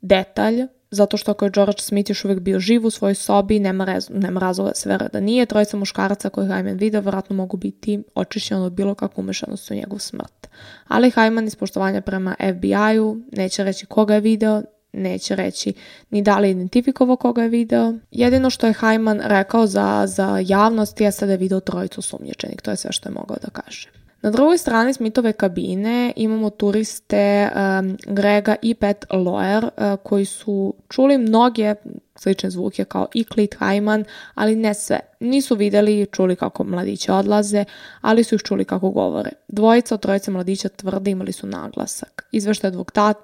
[0.00, 3.84] detalj zato što ako je George Smith još uvijek bio živ u svojoj sobi, nema,
[3.84, 7.56] rez, nema razloga da se vera da nije, trojica muškaraca koje Hyman video vjerojatno mogu
[7.56, 10.48] biti očišćeni od bilo kakvu umešanost u njegovu smrt.
[10.88, 15.72] Ali Hyman iz poštovanja prema FBI-u neće reći koga je video, neće reći
[16.10, 17.94] ni da li identifikovao koga je video.
[18.10, 22.70] Jedino što je Hyman rekao za, za javnost jeste da je video trojicu sumnječenih, to
[22.70, 24.07] je sve što je mogao da kaže.
[24.22, 29.70] Na drugoj strani Smithove kabine imamo turiste um, Grega i Pat Loer uh,
[30.02, 31.74] koji su čuli mnoge
[32.18, 34.04] slične zvuke kao i Clit Hyman,
[34.34, 35.00] ali ne sve.
[35.20, 37.64] Nisu videli i čuli kako mladiće odlaze,
[38.00, 39.30] ali su ih čuli kako govore.
[39.48, 42.28] Dvojica od trojice mladića tvrde imali su naglasak.
[42.32, 42.70] Izveštaj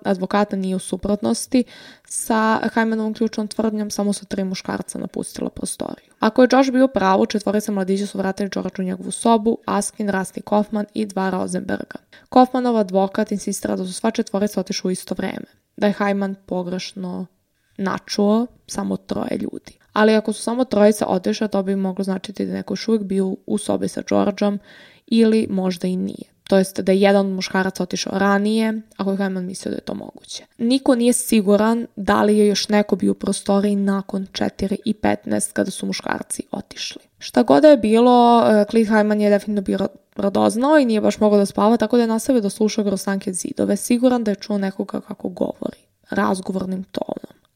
[0.05, 1.65] advokata, nije u suprotnosti
[2.09, 6.07] sa Hajmanovom ključnom tvrdnjom, samo su tri muškarca napustila prostoriju.
[6.21, 10.43] Ako je Josh bio pravo, četvorica mladića su vratili George u njegovu sobu, Askin, Rusty
[10.43, 11.99] Kaufman i dva Rosenberga.
[12.29, 17.27] Kaufmanov advokat insistira da su sva četvorica otišli u isto vreme, da je Hajman pogrešno
[17.77, 19.79] načuo samo troje ljudi.
[19.93, 23.37] Ali ako su samo trojica otišla, to bi moglo značiti da neko još uvijek bio
[23.47, 24.59] u sobi sa Georgeom
[25.07, 26.35] ili možda i nije.
[26.49, 29.81] To jest da je jedan od muškaraca otišao ranije, ako je Hyman mislio da je
[29.81, 30.45] to moguće.
[30.59, 35.53] Niko nije siguran da li je još neko bio u prostoriji nakon 4 i 15
[35.53, 37.03] kada su muškarci otišli.
[37.19, 41.21] Šta god da je bilo, e, Clint Hyman je definitivno bio radoznao i nije baš
[41.21, 44.59] mogao da spava, tako da je nastavio da sluša grosanke zidove, siguran da je čuo
[44.59, 45.79] nekoga kako govori,
[46.11, 47.04] razgovornim tonom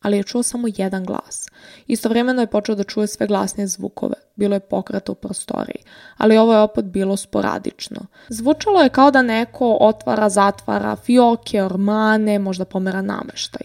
[0.02, 1.46] ali je čuo samo jedan glas.
[1.86, 4.14] Istovremeno je počeo da čuje sve glasnije zvukove.
[4.36, 5.82] Bilo je pokreta u prostoriji,
[6.16, 8.00] ali ovo je opet bilo sporadično.
[8.28, 13.62] Zvučalo je kao da neko otvara, zatvara fioke, ormane, možda pomera nameštaj.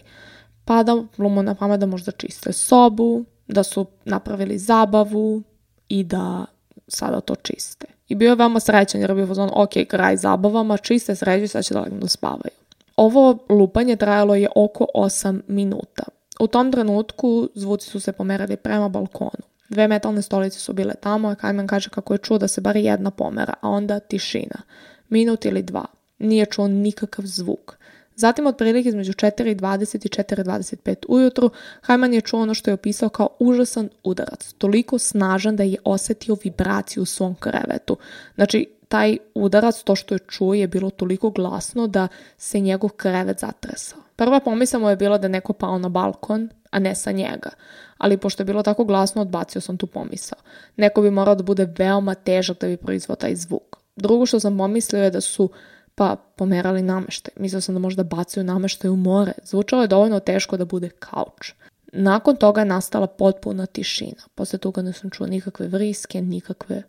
[0.64, 5.42] Pada mu na pamet da možda čiste sobu, da su napravili zabavu
[5.88, 6.44] i da
[6.88, 7.86] sada to čiste.
[8.08, 11.74] I bio je veoma srećan jer bio je ok, kraj zabavama, čiste, sređuju, sad će
[11.74, 12.54] da da spavaju.
[12.96, 16.04] Ovo lupanje trajalo je oko 8 minuta.
[16.40, 19.44] U tom trenutku zvuci su se pomerali prema balkonu.
[19.68, 22.76] Dve metalne stolice su bile tamo, a Kajman kaže kako je čuo da se bar
[22.76, 24.62] jedna pomera, a onda tišina.
[25.08, 25.84] Minut ili dva.
[26.18, 27.76] Nije čuo nikakav zvuk.
[28.16, 33.28] Zatim, otprilike između 4.20 i 4.25 ujutru, Hajman je čuo ono što je opisao kao
[33.38, 37.96] užasan udarac, toliko snažan da je osetio vibraciju u svom krevetu.
[38.34, 43.40] Znači, taj udarac, to što je čuo, je bilo toliko glasno da se njegov krevet
[43.40, 44.03] zatresao.
[44.16, 47.50] Prva pomisla mu je bila da neko pao na balkon, a ne sa njega.
[47.98, 50.38] Ali pošto je bilo tako glasno, odbacio sam tu pomisao.
[50.76, 53.76] Neko bi morao da bude veoma težak da bi proizvao taj zvuk.
[53.96, 55.50] Drugo što sam pomislio je da su
[55.94, 57.32] pa pomerali nameštaj.
[57.36, 59.32] Mislio sam da možda bacaju nameštaj u more.
[59.44, 61.52] Zvučalo je dovoljno teško da bude kauč.
[61.92, 64.22] Nakon toga je nastala potpuna tišina.
[64.34, 66.82] Posle toga nisam čuo nikakve vriske, nikakve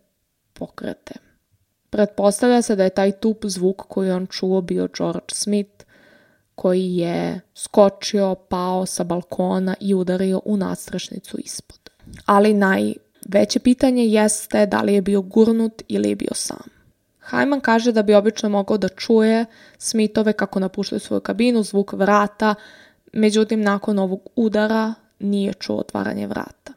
[0.54, 1.14] pokrete.
[1.90, 5.86] Pretpostavlja se da je taj tup zvuk koji on čuo bio George Smith,
[6.56, 11.90] koji je skočio, pao sa balkona i udario u nastrašnicu ispod.
[12.26, 16.76] Ali najveće pitanje jeste da li je bio gurnut ili je bio sam.
[17.20, 19.46] Hajman kaže da bi obično mogao da čuje
[19.78, 22.56] Smithove kako napuštaju svoju kabinu, zvuk vrata,
[23.14, 26.74] međutim nakon ovog udara nije čuo otvaranje vrata.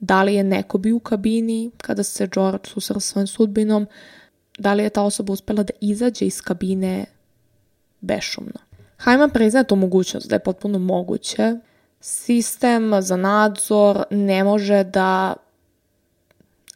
[0.00, 3.86] Da li je neko bio u kabini kada se George susreo svojom sudbinom,
[4.58, 7.04] da li je ta osoba uspela da izađe iz kabine
[8.00, 8.67] bešumno.
[8.98, 11.54] Hajman priznaje tu mogućnost da je potpuno moguće.
[12.00, 15.34] Sistem za nadzor ne može da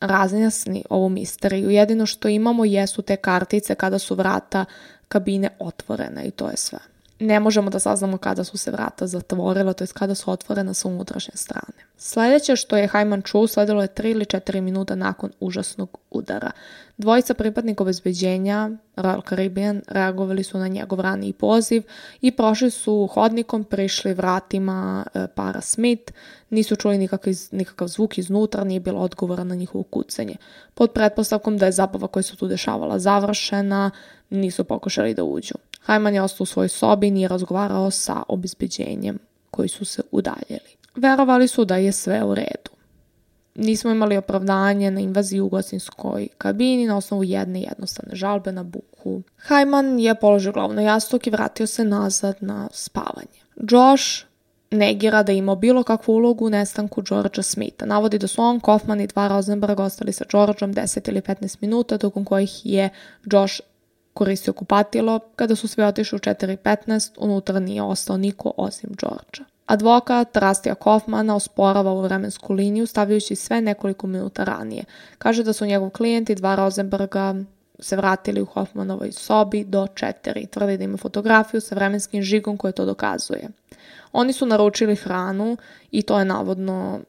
[0.00, 1.70] razjasni ovu misteriju.
[1.70, 4.64] Jedino što imamo jesu te kartice kada su vrata
[5.08, 6.91] kabine otvorene i to je sve
[7.22, 10.88] ne možemo da saznamo kada su se vrata zatvorila, to je kada su otvorena sa
[10.88, 11.86] unutrašnje strane.
[11.96, 16.50] Sljedeće što je Hajman čuo sledilo je 3 ili 4 minuta nakon užasnog udara.
[16.96, 21.82] Dvojica pripadnika obezbeđenja Royal Caribbean reagovali su na njegov raniji poziv
[22.20, 26.12] i prošli su hodnikom, prišli vratima e, para Smith,
[26.50, 30.36] nisu čuli nikakav, nikakav zvuk iznutra, nije bilo odgovora na njihovo kucanje.
[30.74, 33.90] Pod pretpostavkom da je zabava koja se tu dešavala završena,
[34.30, 35.54] nisu pokušali da uđu.
[35.82, 39.18] Hajman je ostao u svojoj sobi i nije razgovarao sa obezbeđenjem
[39.50, 40.76] koji su se udaljili.
[40.96, 42.70] Verovali su da je sve u redu.
[43.54, 49.22] Nismo imali opravdanje na invaziju u gostinskoj kabini na osnovu jedne jednostavne žalbe na buku.
[49.36, 53.42] Hajman je položio glavu na jastuk i vratio se nazad na spavanje.
[53.56, 54.24] Josh
[54.70, 57.86] negira da ima bilo kakvu ulogu u nestanku Georgea Smitha.
[57.86, 61.98] Navodi da su on, Kaufman i dva Rosenberg ostali sa Georgeom 10 ili 15 minuta,
[61.98, 62.90] tokom kojih je
[63.32, 63.60] Josh
[64.14, 69.44] koristio kupatilo, kada su sve otišli u 4.15, unutra nije ostao niko osim Đorđa.
[69.66, 74.84] Advokat Rastija Kaufmana osporava ovu vremensku liniju stavljajući sve nekoliko minuta ranije.
[75.18, 77.34] Kaže da su njegov klijent i dva Rosenberga
[77.78, 80.48] se vratili u Hoffmanovoj sobi do 4.
[80.50, 83.48] Tvrdi da ima fotografiju sa vremenskim žigom koje to dokazuje.
[84.12, 85.56] Oni su naručili hranu
[85.90, 87.00] i to je navodno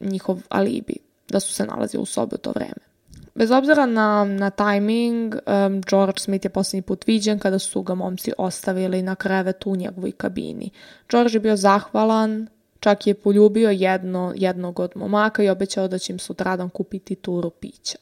[0.00, 0.96] njihov alibi,
[1.28, 2.85] da su se nalazili u sobi u to vreme.
[3.36, 7.94] Bez obzira na, na timing, um, George Smith je posljednji put viđen kada su ga
[7.94, 10.70] momci ostavili na krevetu u njegovoj kabini.
[11.10, 12.46] George je bio zahvalan,
[12.80, 17.50] čak je poljubio jedno, jednog od momaka i obećao da će im sutradan kupiti turu
[17.50, 17.98] pića.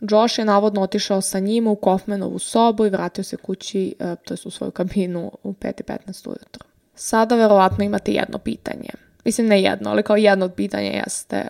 [0.00, 4.38] Josh je navodno otišao sa njima u Kaufmanovu sobu i vratio se kući, to je
[4.44, 6.64] u svoju kabinu u 5.15 ujutro.
[6.94, 8.88] Sada verovatno imate jedno pitanje.
[9.24, 11.48] Mislim ne jedno, ali kao jedno od pitanja jeste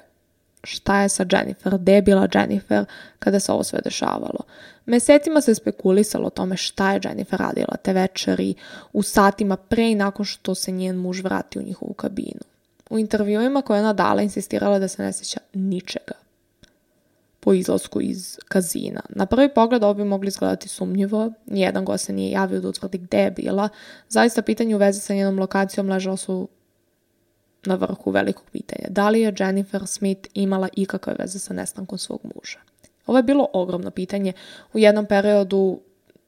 [0.65, 2.85] šta je sa Jennifer, gde je bila Jennifer
[3.19, 4.41] kada se ovo sve dešavalo.
[4.87, 8.55] Mesecima se spekulisalo o tome šta je Jennifer radila te večeri
[8.93, 12.41] u satima pre i nakon što se njen muž vrati u njihovu kabinu.
[12.91, 16.25] U intervjuima koje ona dala insistirala da se ne sjeća ničega
[17.45, 19.01] po izlasku iz kazina.
[19.09, 22.99] Na prvi pogled ovo bi mogli izgledati sumnjivo, nijedan gost se nije javio da utvrdi
[22.99, 23.69] gde je bila.
[24.09, 26.49] Zaista pitanje u vezi sa njenom lokacijom ležalo su
[27.67, 28.87] na vrhu velikog pitanja.
[28.89, 32.59] Da li je Jennifer Smith imala ikakve veze sa nestankom svog muža?
[33.07, 34.33] Ovo je bilo ogromno pitanje.
[34.73, 35.81] U jednom periodu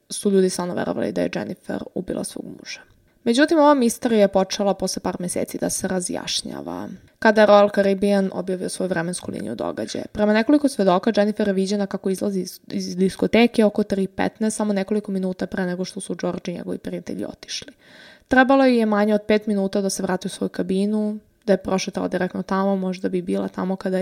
[0.09, 2.79] su ljudi stvarno verovali da je Jennifer ubila svog muža.
[3.27, 6.89] Međutim, ova misterija je počela posle par meseci da se razjašnjava.
[7.19, 10.05] Kada je Royal Caribbean objavio svoju vremensku liniju događaja.
[10.11, 15.11] Prema nekoliko svedoka, Jennifer je viđena kako izlazi iz, iz diskoteke oko 3.15, samo nekoliko
[15.11, 17.73] minuta pre nego što su George i njegovi prijatelji otišli.
[18.27, 22.07] Trebalo je manje od 5 minuta da se vrati u svoju kabinu, da je prošetala
[22.07, 23.97] direktno tamo, možda bi bila tamo kada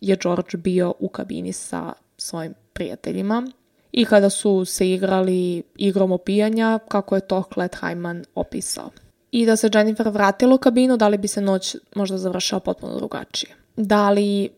[0.00, 3.46] je George bio u kabini sa svojim prijateljima
[3.92, 8.90] i kada su se igrali igrom opijanja, kako je to Clet Hyman opisao.
[9.30, 12.96] I da se Jennifer vratila u kabinu, da li bi se noć možda završao potpuno
[12.96, 13.54] drugačije.
[13.76, 14.50] Da li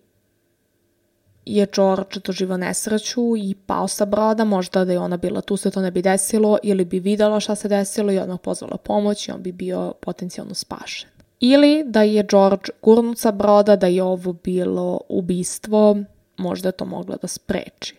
[1.49, 5.71] je George doživao nesreću i pao sa broda, možda da je ona bila tu se
[5.71, 9.33] to ne bi desilo ili bi videla šta se desilo i odmah pozvala pomoć i
[9.33, 11.11] on bi bio potencijalno spašen.
[11.41, 15.97] Ili da je George gurnut sa broda, da je ovo bilo ubistvo,
[16.37, 17.97] možda je to mogla da spreči.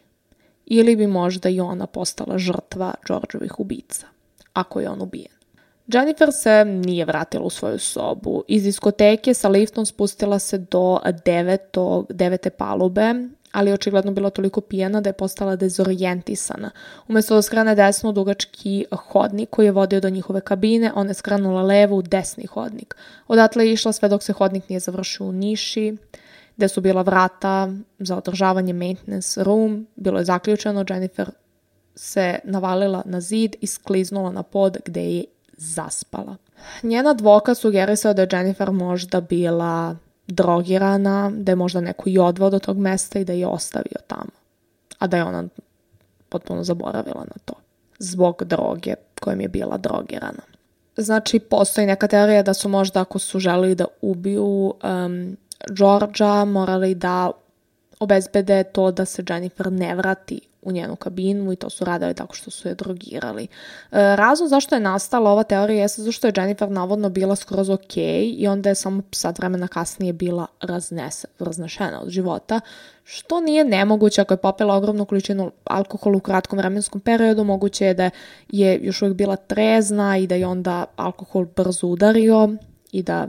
[0.65, 4.07] Ili bi možda i ona postala žrtva Georgeovih ubica,
[4.53, 5.39] ako je on ubijen.
[5.93, 8.43] Jennifer se nije vratila u svoju sobu.
[8.47, 10.99] Iz diskoteke sa liftom spustila se do
[12.09, 13.13] devete palube,
[13.51, 16.71] ali je očigledno bila toliko pijena da je postala dezorijentisana.
[17.07, 21.13] Umesto da skrene desno u dugački hodnik koji je vodio do njihove kabine, ona je
[21.13, 22.95] skrenula levo u desni hodnik.
[23.27, 25.97] Odatle je išla sve dok se hodnik nije završio u niši,
[26.57, 29.87] gde su bila vrata za održavanje maintenance room.
[29.95, 31.31] Bilo je zaključeno, Jennifer
[31.95, 35.23] se navalila na zid i skliznula na pod gde je
[35.57, 36.35] zaspala.
[36.83, 39.95] Njen advokat sugerisao da je Jennifer možda bila
[40.29, 44.31] drogirana, da je možda neko i odvao do tog mesta i da je ostavio tamo.
[44.99, 45.43] A da je ona
[46.29, 47.53] potpuno zaboravila na to.
[47.99, 50.41] Zbog droge kojom je bila drogirana.
[50.97, 55.37] Znači, postoji neka teorija da su možda ako su želeli da ubiju um,
[55.69, 57.31] Georgia, morali da
[57.99, 62.35] obezbede to da se Jennifer ne vrati u njenu kabinu i to su radili tako
[62.35, 63.43] što su je drogirali.
[63.43, 63.47] E,
[63.91, 68.47] razlog zašto je nastala ova teorija jeste zašto je Jennifer navodno bila skroz ok i
[68.47, 72.59] onda je samo sad vremena kasnije bila raznese, raznešena od života,
[73.03, 77.93] što nije nemoguće ako je popela ogromnu količinu alkohola u kratkom vremenskom periodu, moguće je
[77.93, 78.09] da
[78.49, 82.49] je još uvijek bila trezna i da je onda alkohol brzo udario
[82.91, 83.27] i da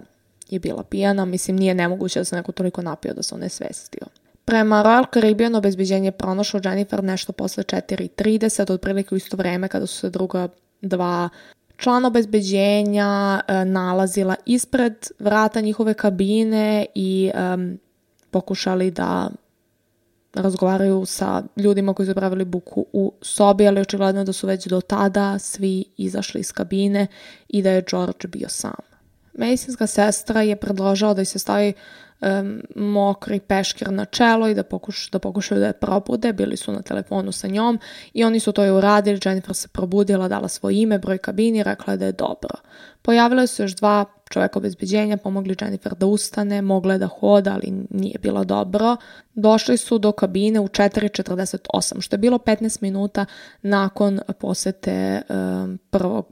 [0.51, 1.25] je bila pijana.
[1.25, 4.20] Mislim, nije nemoguće da se neko toliko napio da se on ne svestio.
[4.51, 9.97] Prema Royal Caribbean obezbeđenje pronašlo Jennifer nešto posle 4.30, otprilike u isto vreme kada su
[9.97, 10.49] se druga
[10.83, 11.29] dva
[11.77, 17.79] člana obezbeđenja e, nalazila ispred vrata njihove kabine i um,
[18.31, 19.31] pokušali da
[20.35, 24.81] razgovaraju sa ljudima koji su pravili buku u sobi, ali očigledno da su već do
[24.81, 27.07] tada svi izašli iz kabine
[27.49, 28.75] i da je George bio sam.
[29.33, 31.73] Medicinska sestra je predložila da se stavi
[32.21, 36.33] um, mokri peškir na čelo i da, pokuš, da pokušaju da je probude.
[36.33, 37.79] Bili su na telefonu sa njom
[38.15, 39.21] i oni su to i uradili.
[39.25, 42.55] Jennifer se probudila, dala svoje ime, broj kabini, rekla da je dobro.
[43.03, 47.87] Pojavile su još dva čoveka obezbeđenja, pomogli Jennifer da ustane, mogla je da hoda, ali
[47.91, 48.97] nije bilo dobro.
[49.35, 53.27] Došli su do kabine u 4.48, što je bilo 15 minuta
[53.63, 56.27] nakon posete um, prvog,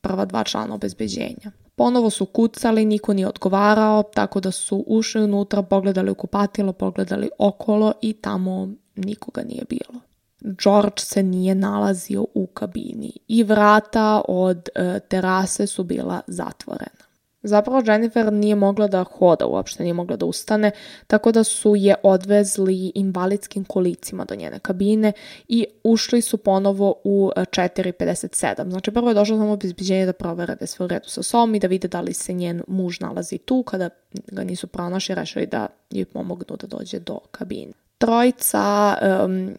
[0.00, 1.67] prva dva člana obezbeđenja.
[1.78, 7.30] Ponovo su kucali, niko nije odgovarao, tako da su ušli unutra, pogledali u kupatilo, pogledali
[7.38, 10.00] okolo i tamo nikoga nije bilo.
[10.40, 17.07] George se nije nalazio u kabini i vrata od e, terase su bila zatvorena.
[17.48, 20.70] Zapravo Jennifer nije mogla da hoda uopšte, nije mogla da ustane,
[21.06, 25.12] tako da su je odvezli invalidskim kolicima do njene kabine
[25.48, 28.70] i ušli su ponovo u 4.57.
[28.70, 31.54] Znači prvo je došlo samo obezbeđenje da provere da je sve u redu sa sobom
[31.54, 33.62] i da vide da li se njen muž nalazi tu.
[33.62, 33.90] Kada
[34.26, 37.87] ga nisu pronašli, rešili da joj pomognu da dođe do kabine.
[37.98, 39.54] Trojica um,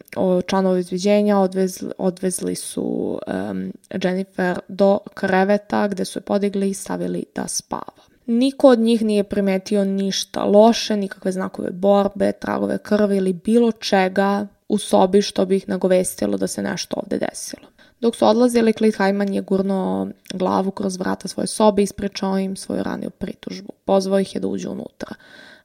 [0.46, 3.72] članova izviđenja odvezli, odvezli su um,
[4.02, 8.02] Jennifer do kreveta gde su je podigli i stavili da spava.
[8.26, 14.46] Niko od njih nije primetio ništa loše, nikakve znakove borbe, tragove krvi ili bilo čega
[14.68, 17.68] u sobi što bi ih nagovestilo da se nešto ovde desilo.
[18.00, 22.56] Dok su odlazili, Klit Hajman je gurno glavu kroz vrata svoje sobe i ispričao im
[22.56, 23.72] svoju raniju pritužbu.
[23.84, 25.14] Pozvao ih je da uđu unutra.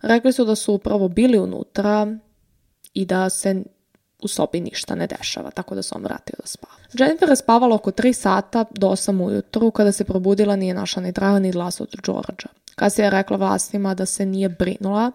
[0.02, 2.08] Rekli su da su upravo bili unutra,
[2.96, 3.64] i da se
[4.22, 6.74] u sobi ništa ne dešava, tako da se on vratio da spava.
[6.94, 11.14] Jennifer je spavala oko 3 sata do 8 ujutru, kada se probudila nije našla ni
[11.14, 12.50] traga ni glas od Georgia.
[12.76, 15.12] Kasije je rekla vlastima da se nije brinula,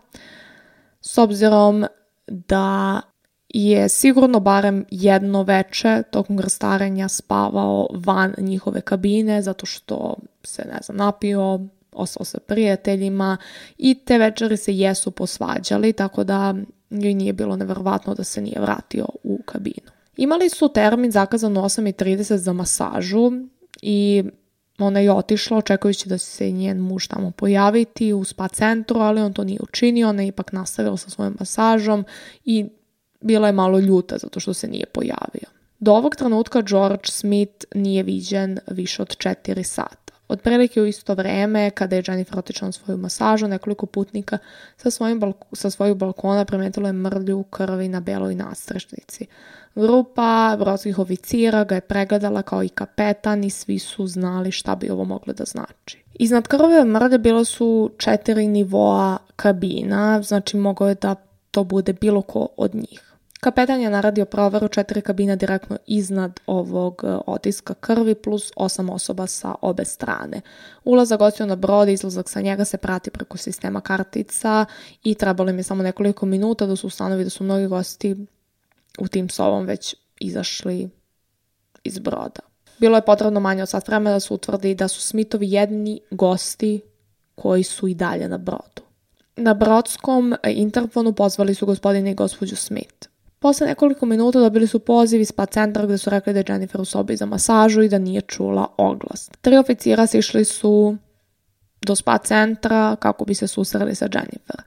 [1.01, 1.87] s obzirom
[2.27, 3.01] da
[3.49, 10.79] je sigurno barem jedno veče tokom grstarenja spavao van njihove kabine zato što se, ne
[10.83, 11.61] znam, napio,
[11.93, 13.37] ostao sa prijateljima
[13.79, 16.55] i te večeri se jesu posvađali, tako da
[16.91, 19.91] joj nije bilo neverovatno da se nije vratio u kabinu.
[20.17, 23.33] Imali su termin zakazan u 8.30 za masažu
[23.83, 24.25] i
[24.79, 29.33] ona je otišla očekujući da se njen muž tamo pojaviti u spa centru, ali on
[29.33, 32.05] to nije učinio, ona je ipak nastavila sa svojom masažom
[32.45, 32.67] i
[33.21, 35.49] bila je malo ljuta zato što se nije pojavio.
[35.79, 40.10] Do ovog trenutka George Smith nije viđen više od 4 sata.
[40.31, 44.39] Otprilike u isto vreme, kada je Jennifer otišla na svoju masažu, nekoliko putnika
[44.77, 49.27] sa, svojim balko, sa svojeg balkona primetilo je mrlju krvi na beloj nastrešnici.
[49.75, 54.91] Grupa brodskih oficira ga je pregledala kao i kapetan i svi su znali šta bi
[54.91, 55.99] ovo moglo da znači.
[56.15, 61.15] Iznad krve mrlje bilo su četiri nivoa kabina, znači mogao je da
[61.51, 63.10] to bude bilo ko od njih.
[63.41, 69.27] Kapetan je naradio proveru četiri kabina direktno iznad ovog e, otiska krvi plus osam osoba
[69.27, 70.41] sa obe strane.
[70.85, 74.65] Ulazak gostiju na brod i izlazak sa njega se prati preko sistema kartica
[75.03, 78.27] i trebalo im je samo nekoliko minuta da su ustanovi da su mnogi gosti
[78.99, 80.91] u tim sobom već izašli
[81.85, 82.41] iz broda.
[82.79, 86.81] Bilo je potrebno manje od sat vremena da se utvrdi da su Smithovi jedni gosti
[87.35, 88.83] koji su i dalje na brodu.
[89.37, 93.11] Na brodskom interfonu pozvali su gospodine i gospođu Smith.
[93.41, 96.81] Posle nekoliko minuta dobili su poziv iz spa centra gde su rekli da je Jennifer
[96.81, 99.31] u sobi za masažu i da nije čula oglas.
[99.41, 100.97] Tri oficira sišli su
[101.83, 104.63] do spa centra kako bi se susreli sa Jennifer.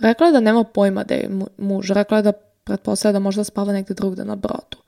[0.00, 2.32] Rekla je da nema pojma da je muž, rekla je da
[2.64, 4.78] pretpostavlja da možda spava negde drugde na brodu.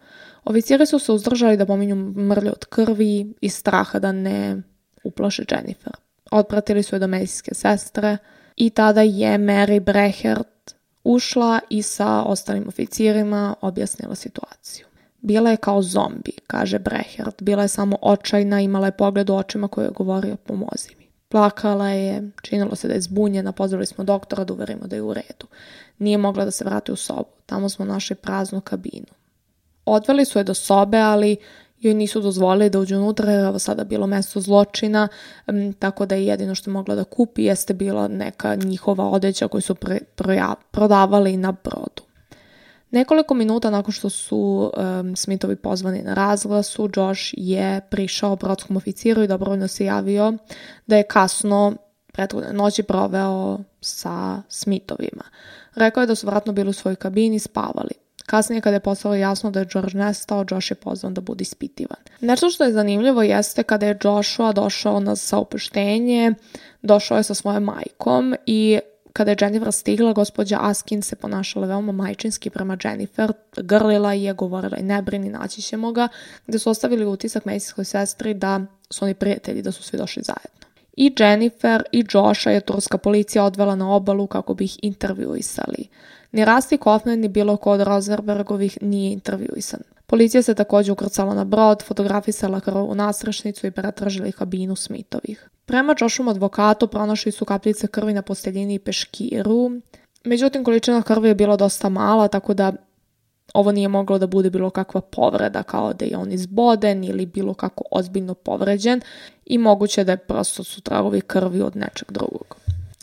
[0.44, 4.62] Oficiri su se uzdržali da pominju mrlje od krvi i straha da ne
[5.04, 5.92] uplaše Jennifer.
[6.30, 8.16] Otpratili su je do medijske sestre
[8.56, 10.48] i tada je Mary Brehert
[11.04, 14.86] ušla i sa ostalim oficirima objasnila situaciju.
[15.20, 17.42] Bila je kao zombi, kaže Brehert.
[17.42, 21.06] Bila je samo očajna, imala je pogled u očima koje je govorio pomozi mi.
[21.28, 25.14] Plakala je, činilo se da je zbunjena, pozvali smo doktora da uverimo da je u
[25.14, 25.46] redu.
[25.98, 27.30] Nije mogla da se vrati u sobu.
[27.46, 29.06] Tamo smo našli praznu kabinu.
[29.84, 31.36] Odveli su je do sobe, ali
[31.80, 35.08] joj nisu dozvolili da uđe unutra jer ovo sada bilo mesto zločina,
[35.78, 39.60] tako da je jedino što je mogla da kupi jeste bila neka njihova odeća koju
[39.60, 42.02] su pre, proja, prodavali na brodu.
[42.90, 49.22] Nekoliko minuta nakon što su um, Smithovi pozvani na razglasu, Josh je prišao brodskom oficiru
[49.22, 50.32] i dobrovoljno se javio
[50.86, 51.74] da je kasno
[52.12, 55.24] prethodne noći proveo sa Smithovima.
[55.74, 57.90] Rekao je da su vratno bili u svojoj kabini spavali.
[58.30, 61.98] Kasnije kada je postalo jasno da je George nestao, Josh je pozvan da bude ispitivan.
[62.20, 66.34] Nešto što je zanimljivo jeste kada je Joshua došao na saopuštenje,
[66.82, 68.78] došao je sa svojom majkom i
[69.12, 74.76] kada je Jennifer stigla, gospođa Askin se ponašala veoma majčinski prema Jennifer, grlila je, govorila
[74.76, 76.08] i ne brini, naći ćemo ga,
[76.46, 78.60] gde su ostavili utisak medicinskoj sestri da
[78.90, 80.59] su oni prijatelji, da su svi došli zajedno.
[80.96, 85.88] I Jennifer i Josha je turska policija odvela na obalu kako bi ih intervjuisali.
[86.32, 89.80] Ni Rasti Kaufman ni bilo ko od Rosenbergovih nije intervjuisan.
[90.06, 95.48] Policija se takođe ukrcala na brod, fotografisala krv u nastrašnicu i pretražili kabinu Smithovih.
[95.66, 99.70] Prema Joshom advokatu pronašli su kapljice krvi na posteljini i peškiru,
[100.24, 102.72] međutim količina krvi je bila dosta mala, tako da
[103.54, 107.54] ovo nije moglo da bude bilo kakva povreda kao da je on izboden ili bilo
[107.54, 109.00] kako ozbiljno povređen
[109.46, 112.56] i moguće da je prosto su tragovi krvi od nečeg drugog.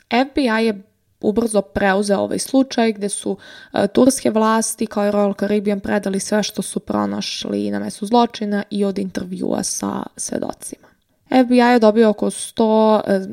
[0.10, 0.82] FBI je
[1.22, 6.43] ubrzo preuzeo ovaj slučaj gde su uh, turske vlasti kao i Royal Caribbean predali sve
[6.43, 10.88] što su pronašli na mesu zločina i od intervjua sa svedocima.
[11.28, 13.28] FBI je dobio oko 100 uh, e,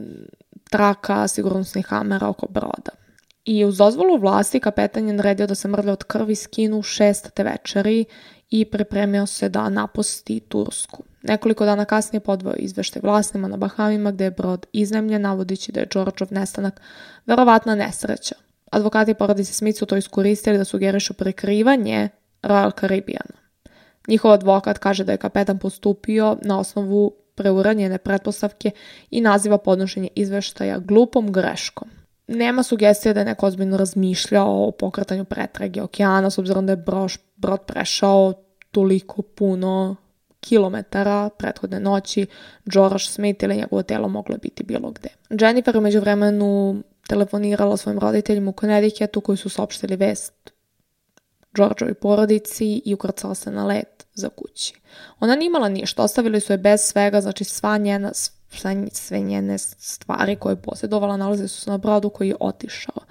[0.71, 3.04] traka sigurnosnih kamera oko broda.
[3.45, 7.45] I uz dozvolu vlasti kapetan je naredio da se mrlje od krvi skinu šest te
[7.45, 8.05] večeri
[8.51, 11.03] i pripremio se da napusti Tursku.
[11.23, 15.87] Nekoliko dana kasnije podvao izveštaj vlasnima na Bahamima gde je brod iznemljen navodići da je
[15.87, 16.81] Đorđov nestanak
[17.27, 18.35] verovatna nesreća.
[18.71, 22.09] Advokati porodice Smith su to iskoristili da sugerišu prekrivanje
[22.43, 23.45] Royal Caribbeana.
[24.09, 28.71] Njihov advokat kaže da je kapetan postupio na osnovu preuranjene pretpostavke
[29.11, 31.94] i naziva podnošenje izveštaja glupom greškom.
[32.27, 36.77] Nema sugestije da je neko ozbiljno razmišljao o pokretanju pretrage okeana, s obzirom da je
[36.77, 38.33] broš, brod prešao
[38.71, 39.97] toliko puno
[40.41, 42.27] kilometara prethodne noći,
[42.65, 45.09] George Smith ili njegovo telo moglo biti bilo gde.
[45.31, 50.53] Jennifer umeđu vremenu telefonirala svojim roditeljima u Connecticutu koji su saopštili vest
[51.55, 54.75] Georgeovi porodici i ukrcala se na let za kući.
[55.21, 58.13] Ona nije imala ništa, ostavili su je bez svega, znači sva njena,
[58.93, 63.05] sve njene stvari koje je posjedovala nalaze su na brodu koji je otišao.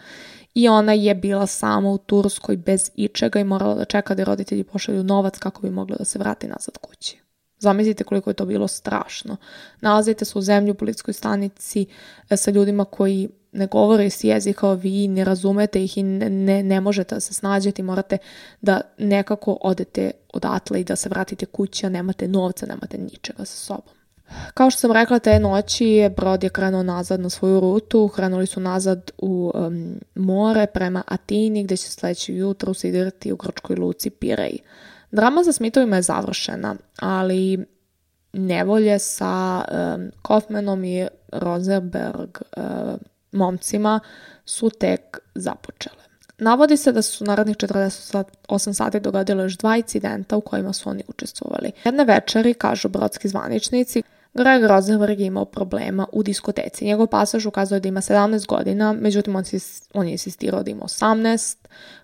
[0.53, 4.63] I ona je bila sama u Turskoj bez ičega i morala da čeka da roditelji
[4.63, 7.23] pošalju novac kako bi mogla da se vrati nazad kući.
[7.59, 9.37] Zamislite koliko je to bilo strašno.
[9.81, 11.85] Nalazite se u zemlji u policijskoj stanici
[12.29, 16.63] e, sa ljudima koji ne govore s jezika, vi ne razumete ih i ne, ne,
[16.63, 18.17] ne možete da se snađete, morate
[18.61, 23.57] da nekako odete odatle i da se vratite kući, a nemate novca, nemate ničega sa
[23.57, 24.02] sobom.
[24.53, 28.59] Kao što sam rekla, te noći brod je krenuo nazad na svoju rutu, krenuli su
[28.59, 34.57] nazad u um, more prema Atini, gde će sledeći jutro usidirati u grčkoj luci Pirej.
[35.11, 37.65] Drama sa Smithovima je završena, ali
[38.33, 42.99] nevolje sa um, Kaufmanom i Rosenberg um,
[43.31, 43.99] momcima
[44.45, 46.03] su tek započele.
[46.43, 51.03] Navodi se da su narednih 48 sati dogodilo još dva incidenta u kojima su oni
[51.07, 51.71] učestvovali.
[51.83, 56.85] Jedne večeri, kažu brodski zvaničnici, Greg Rosenberg je imao problema u diskoteci.
[56.85, 59.59] Njegov pasaž ukazuje da ima 17 godina, međutim on, si,
[59.93, 61.57] on je insistirao da ima 18.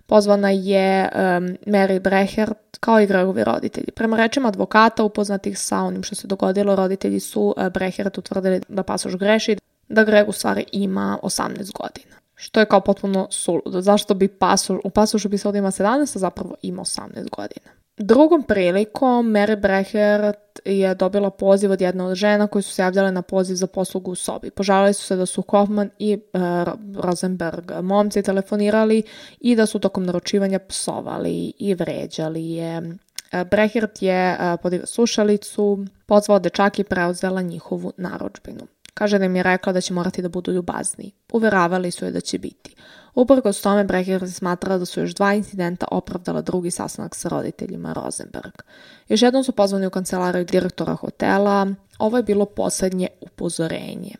[0.06, 1.20] Pozvana je um,
[1.66, 3.90] Mary Brehert kao i Gregovi roditelji.
[3.94, 8.82] Prema rečima advokata upoznatih sa onim što se dogodilo, roditelji su uh, Brehert utvrdili da
[8.82, 9.56] pasaž greši,
[9.88, 12.19] da Greg u stvari ima 18 godina.
[12.42, 13.80] Što je kao potpuno suludo.
[13.80, 17.70] Zašto bi pasoš, u pasošu bi se ovdje ima 17, a zapravo ima 18 godina.
[17.96, 20.32] Drugom prilikom Mary Brecher
[20.64, 24.10] je dobila poziv od jedne od žena koji su se javljale na poziv za poslugu
[24.10, 24.50] u sobi.
[24.50, 26.40] Požalili su se da su Kaufman i uh,
[26.96, 29.02] Rosenberg momci telefonirali
[29.40, 32.82] i da su tokom naručivanja psovali i vređali je.
[33.32, 38.66] E, Brehert je uh, podigla slušalicu, pozvao dečak i preuzela njihovu naročbinu.
[38.94, 41.12] Kaže da im je rekla da će morati da budu ljubazni.
[41.32, 42.74] Uveravali su je da će biti.
[43.14, 48.52] Uprkos tome, Brecher smatrala da su još dva incidenta opravdala drugi sastanak sa roditeljima Rosenberg.
[49.08, 51.66] Još jednom su pozvani u kancelariju direktora hotela.
[51.98, 54.14] Ovo je bilo poslednje upozorenje.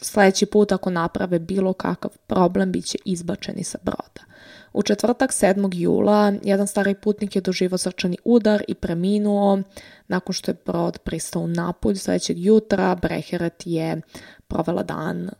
[0.00, 4.35] Sledeći put ako naprave bilo kakav problem, bit će izbačeni sa broda.
[4.76, 5.70] U četvrtak 7.
[5.74, 9.62] jula jedan stari putnik je doživao srčani udar i preminuo.
[10.08, 14.00] Nakon što je brod pristao u napulj sledećeg jutra, Breheret je
[14.48, 15.30] provela dan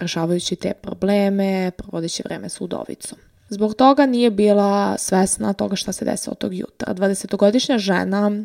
[0.00, 3.18] rešavajući te probleme, provodeći vreme s udovicom.
[3.48, 6.94] Zbog toga nije bila svesna toga šta se desilo tog jutra.
[6.94, 8.44] 20-godišnja žena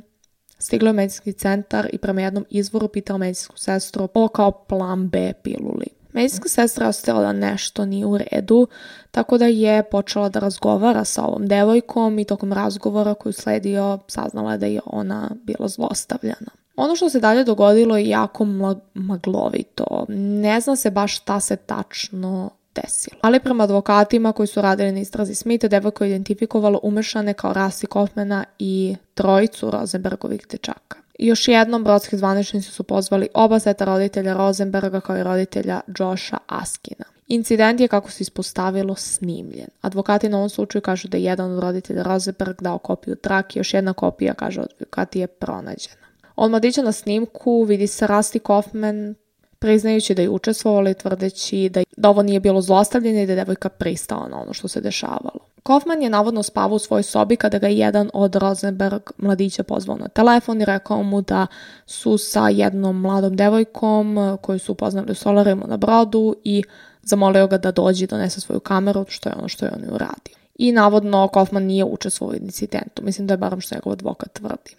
[0.58, 5.34] stigla u medicinski centar i prema jednom izvoru pitala medicinsku sestru o kao plan B
[5.44, 6.03] piluli.
[6.14, 8.68] Medicinska sestra je ostala da nešto nije u redu,
[9.12, 14.52] tako da je počela da razgovara sa ovom devojkom i tokom razgovora koju sledio saznala
[14.52, 16.52] je da je ona bila zlostavljana.
[16.76, 18.46] Ono što se dalje dogodilo je jako
[18.94, 20.06] maglovito.
[20.10, 23.20] Ne zna se baš šta se tačno desilo.
[23.22, 27.88] Ali prema advokatima koji su radili na istrazi Smitha, devojko je identifikovalo umešane kao Rasti
[27.88, 31.03] Kaufmana i trojicu Rosenbergovih dečaka.
[31.20, 37.06] Još jednom brodski zvaničnici su pozvali oba seta roditelja Rosenberga kao i roditelja Josha Askina.
[37.28, 39.68] Incident je, kako se ispostavilo, snimljen.
[39.82, 43.74] Advokati na ovom slučaju kažu da je jedan od roditelja Rosenberg dao kopiju trake, još
[43.74, 46.04] jedna kopija, kaže advokati, je pronađena.
[46.36, 49.16] Od mladića na snimku vidi se Rusty Kaufman
[49.60, 53.36] priznajući da je učestvovala i tvrdeći da, da ovo nije bilo zlostavljanje i da je
[53.36, 55.40] devojka pristala na ono što se dešavalo.
[55.64, 59.98] Kaufman je navodno spavao u svojoj sobi kada ga je jedan od Rosenberg mladića pozvao
[59.98, 61.48] na telefon i rekao mu da
[61.86, 66.64] su sa jednom mladom devojkom koju su upoznali u solarimu na brodu i
[67.04, 69.88] zamolio ga da dođe i donese svoju kameru, što je ono što je on i
[69.88, 70.36] uradio.
[70.56, 74.76] I navodno Kaufman nije učestvovao u incidentu, mislim da je barom što njegov advokat tvrdi.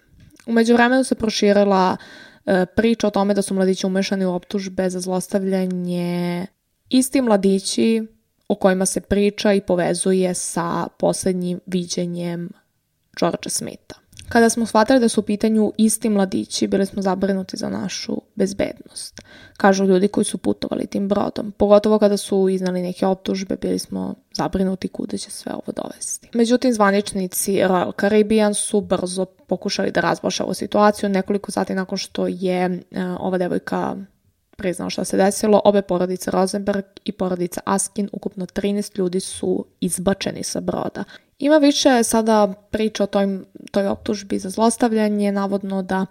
[0.47, 1.97] Umeđu vremenu se proširila
[2.47, 6.47] e, priča o tome da su mladići umešani u optužbe za zlostavljanje.
[6.89, 8.07] Isti mladići
[8.55, 12.49] o kojima se priča i povezuje sa poslednjim viđenjem
[13.21, 14.05] Georgea Smitha.
[14.29, 19.21] Kada smo shvatili da su u pitanju isti mladići, bili smo zabrinuti za našu bezbednost.
[19.57, 21.53] Kažu ljudi koji su putovali tim brodom.
[21.53, 26.29] Pogotovo kada su iznali neke optužbe, bili smo zabrinuti kuda će sve ovo dovesti.
[26.35, 31.09] Međutim, zvaničnici Royal Caribbean su brzo pokušali da razbaše ovu situaciju.
[31.09, 33.97] Nekoliko sati nakon što je uh, ova devojka
[34.57, 40.43] priznao šta se desilo, obe porodice Rosenberg i porodica Askin, ukupno 13 ljudi su izbačeni
[40.43, 41.05] sa broda.
[41.39, 43.39] Ima više sada priča o toj,
[43.71, 46.07] toj optužbi za zlostavljanje, navodno da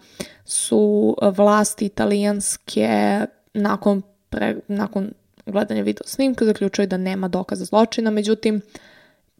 [0.46, 3.20] su vlasti italijanske
[3.54, 5.12] nakon, pre, nakon
[5.46, 8.62] gledanja video snimka zaključuju da nema dokaza zločina, međutim,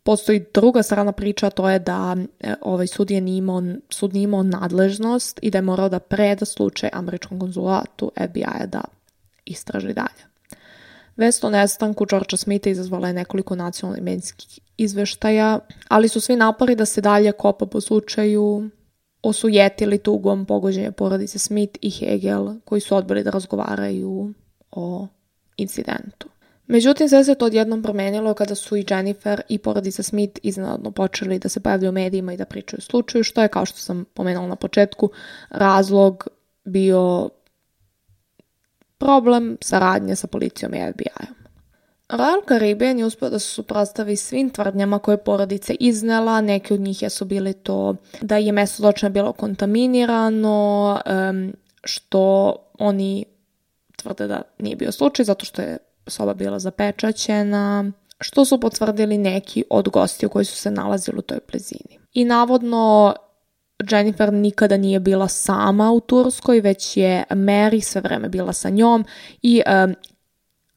[0.04, 4.24] postoji druga strana priča, to je da e, ovaj sud je nije imao, sud nije
[4.24, 8.82] imao nadležnost i da je morao da preda slučaj američkom konzulatu FBI-a da
[9.46, 10.24] istraži dalje.
[11.16, 16.76] Vest o nestanku Georgea Smitha izazvala je nekoliko nacionalnih medicinskih izveštaja, ali su svi napori
[16.76, 18.70] da se dalje kopa po slučaju
[19.22, 24.34] osujetili tugom pogođenja porodice Smith i Hegel, koji su odbili da razgovaraju
[24.72, 25.08] o
[25.58, 26.33] incidentu.
[26.68, 31.40] Međutim, sve se to odjednom promenilo kada su i Jennifer i porodica Smith iznenadno počeli
[31.40, 34.06] da se pojavljaju u medijima i da pričaju o slučaju, što je, kao što sam
[34.14, 35.10] pomenula na početku,
[35.50, 36.28] razlog
[36.64, 37.30] bio
[38.98, 41.36] problem saradnje sa policijom i FBI-om.
[42.10, 47.02] Royal Caribbean je uspio da se suprostavi svim tvrdnjama koje porodice iznela, neke od njih
[47.02, 51.00] jesu bili to da je mesto zločina bilo kontaminirano,
[51.84, 53.26] što oni
[53.96, 55.78] tvrde da nije bio slučaj zato što je
[56.08, 61.40] soba bila zapečaćena, što su potvrdili neki od gostiju koji su se nalazili u toj
[61.52, 62.00] blizini.
[62.14, 63.14] I navodno
[63.92, 69.06] Jennifer nikada nije bila sama u Turskoj, već je Mary sve vreme bila sa njom
[69.42, 69.96] i um,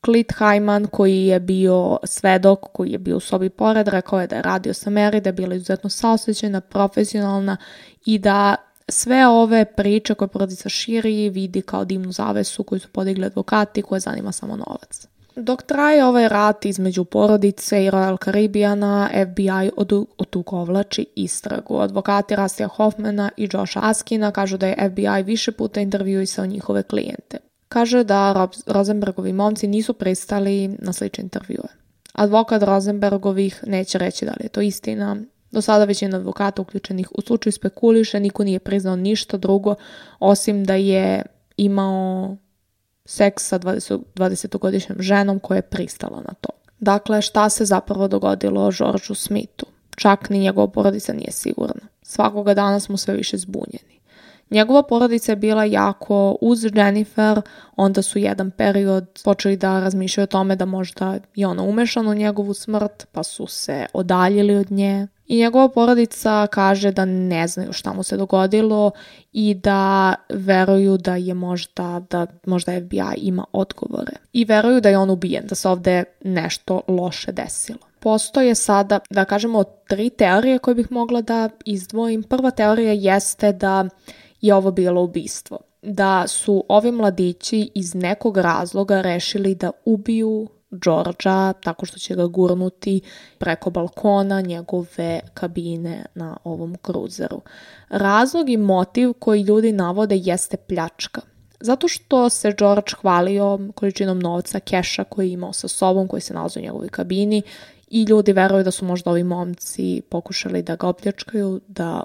[0.01, 4.37] Klit Hyman koji je bio svedok, koji je bio u sobi pored, rekao je da
[4.37, 7.57] je radio sa Mary, da je bila izuzetno saosećena, profesionalna
[8.05, 8.57] i da
[8.89, 14.01] sve ove priče koje porodica širi vidi kao dimnu zavesu koju su podigli advokati koje
[14.01, 15.09] zanima samo novac.
[15.37, 19.71] Dok traje ovaj rat između porodice i Royal Caribbeana, FBI
[20.19, 21.79] otugovlači istragu.
[21.79, 27.39] Advokati Rastija Hoffmana i Josha Askina kažu da je FBI više puta intervjuisao njihove klijente.
[27.69, 31.69] Kaže da Rosenbergovi momci nisu pristali na slične intervjue.
[32.13, 35.17] Advokat Rosenbergovih neće reći da li je to istina
[35.51, 39.75] Do sada većina advokata uključenih u slučaju spekuliše, niko nije priznao ništa drugo,
[40.19, 41.23] osim da je
[41.57, 42.37] imao
[43.07, 46.49] seks sa 20, 20-godišnjom ženom koja je pristala na to.
[46.79, 49.67] Dakle, šta se zapravo dogodilo Georgeu Smithu?
[49.97, 51.89] Čak ni njegova porodica nije sigurna.
[52.03, 54.01] Svakoga dana smo sve više zbunjeni.
[54.51, 57.41] Njegova porodica je bila jako uz Jennifer,
[57.77, 62.15] onda su jedan period počeli da razmišljaju o tome da možda je ona umešana u
[62.15, 65.07] njegovu smrt, pa su se odaljili od nje.
[65.27, 68.91] I njegova porodica kaže da ne znaju šta mu se dogodilo
[69.33, 74.13] i da veruju da je možda, da možda FBI ima odgovore.
[74.33, 77.79] I veruju da je on ubijen, da se ovde nešto loše desilo.
[78.01, 82.23] Postoje sada, da kažemo, tri teorije koje bih mogla da izdvojim.
[82.23, 83.89] Prva teorija jeste da
[84.41, 85.59] je ovo bilo ubistvo.
[85.83, 92.27] Da su ovi mladići iz nekog razloga rešili da ubiju Đorđa tako što će ga
[92.27, 93.01] gurnuti
[93.39, 97.41] preko balkona njegove kabine na ovom kruzeru.
[97.89, 101.21] Razlog i motiv koji ljudi navode jeste pljačka.
[101.61, 106.35] Zato što se George hvalio količinom novca, keša koji je imao sa sobom, koji se
[106.35, 107.43] nalazi u njegovoj kabini
[107.89, 112.03] i ljudi veruju da su možda ovi momci pokušali da ga opljačkaju, da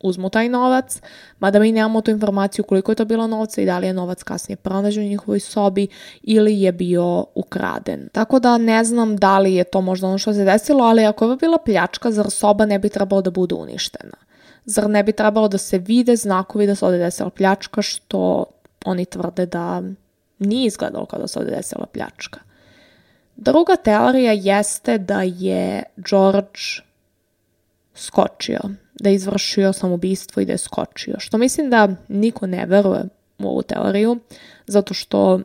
[0.00, 1.00] uzmu taj novac,
[1.38, 4.22] mada mi nemamo tu informaciju koliko je to bilo novca i da li je novac
[4.22, 5.88] kasnije pronađen u njihovoj sobi
[6.22, 8.08] ili je bio ukraden.
[8.12, 11.30] Tako da ne znam da li je to možda ono što se desilo, ali ako
[11.30, 14.16] je bila pljačka, zar soba ne bi trebalo da bude uništena?
[14.64, 18.44] Zar ne bi trebalo da se vide znakovi da se ovde desila pljačka, što
[18.84, 19.82] oni tvrde da
[20.38, 22.40] nije izgledalo kao da se ovde desila pljačka?
[23.36, 26.60] Druga teorija jeste da je George
[27.94, 28.60] skočio
[29.00, 31.14] da je izvršio samoubistvo i da je skočio.
[31.18, 33.04] Što mislim da niko ne veruje
[33.38, 34.18] u ovu teoriju,
[34.66, 35.40] zato što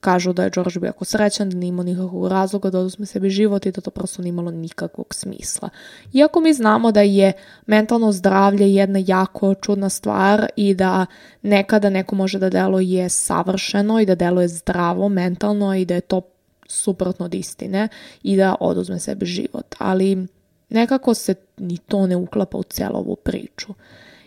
[0.00, 3.30] kažu da je George bio jako srećan, da nije imao nikakvog razloga da oduzme sebi
[3.30, 5.68] život i da to prosto nije imalo nikakvog smisla.
[6.12, 7.32] Iako mi znamo da je
[7.66, 11.06] mentalno zdravlje jedna jako čudna stvar i da
[11.42, 16.20] nekada neko može da deluje savršeno i da deluje zdravo mentalno i da je to
[16.68, 17.88] suprotno od istine
[18.22, 19.74] i da oduzme sebi život.
[19.78, 20.26] Ali
[20.72, 23.74] Nekako se ni to ne uklapa u celu ovu priču.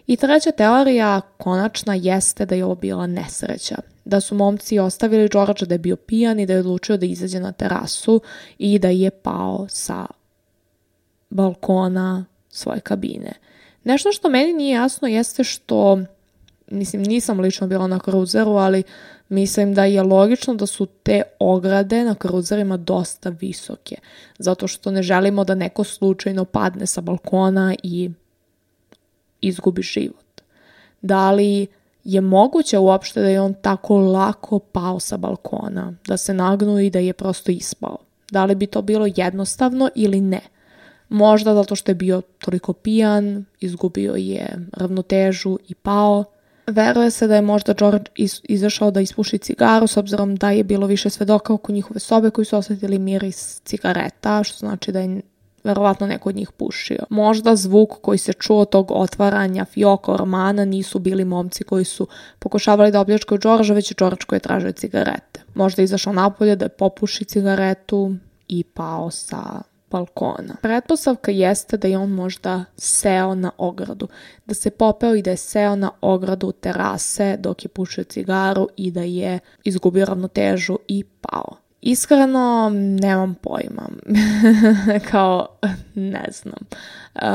[0.08, 3.76] I treća teorija, konačna, jeste da je ovo bila nesreća.
[4.06, 7.40] Da su momci ostavili Đorđa da je bio pijan i da je odlučio da izađe
[7.40, 8.22] na terasu
[8.58, 10.06] i da je pao sa
[11.30, 13.34] balkona svoje kabine.
[13.84, 16.00] Nešto što meni nije jasno jeste što,
[16.68, 18.84] mislim, nisam lično bila na kruzeru, ali
[19.30, 23.96] Mislim da je logično da su te ograde na kruzerima dosta visoke,
[24.38, 28.10] zato što ne želimo da neko slučajno padne sa balkona i
[29.42, 30.42] izgubi život.
[31.02, 31.68] Da li
[32.04, 36.90] je moguće uopšte da je on tako lako pao sa balkona, da se nagnu i
[36.90, 37.98] da je prosto ispao?
[38.32, 40.42] Da li bi to bilo jednostavno ili ne?
[41.10, 46.24] Možda zato što je bio toliko pijan, izgubio je ravnotežu i pao,
[46.68, 50.64] Veruje se da je možda George iz, izašao da ispuši cigaru s obzirom da je
[50.64, 55.22] bilo više svedoka oko njihove sobe koji su osetili miris cigareta, što znači da je
[55.64, 57.04] verovatno neko od njih pušio.
[57.10, 62.08] Možda zvuk koji se čuo tog otvaranja fioka ormana nisu bili momci koji su
[62.40, 65.42] pokušavali da opljačkaju Đorđa, već je George koji je tražio cigarete.
[65.54, 68.16] Možda je izašao napolje da je popuši cigaretu
[68.48, 69.62] i pao sa
[69.96, 70.56] balkona.
[70.62, 74.08] Pretpostavka jeste da je on možda seo na ogradu,
[74.46, 78.92] da se popeo i da je seo na ogradu terase dok je pušio cigaru i
[78.92, 81.58] da je izgubio ravnotežu i pao.
[81.82, 83.90] Iskreno, nemam pojma.
[85.12, 85.48] Kao,
[85.96, 86.60] ne znam.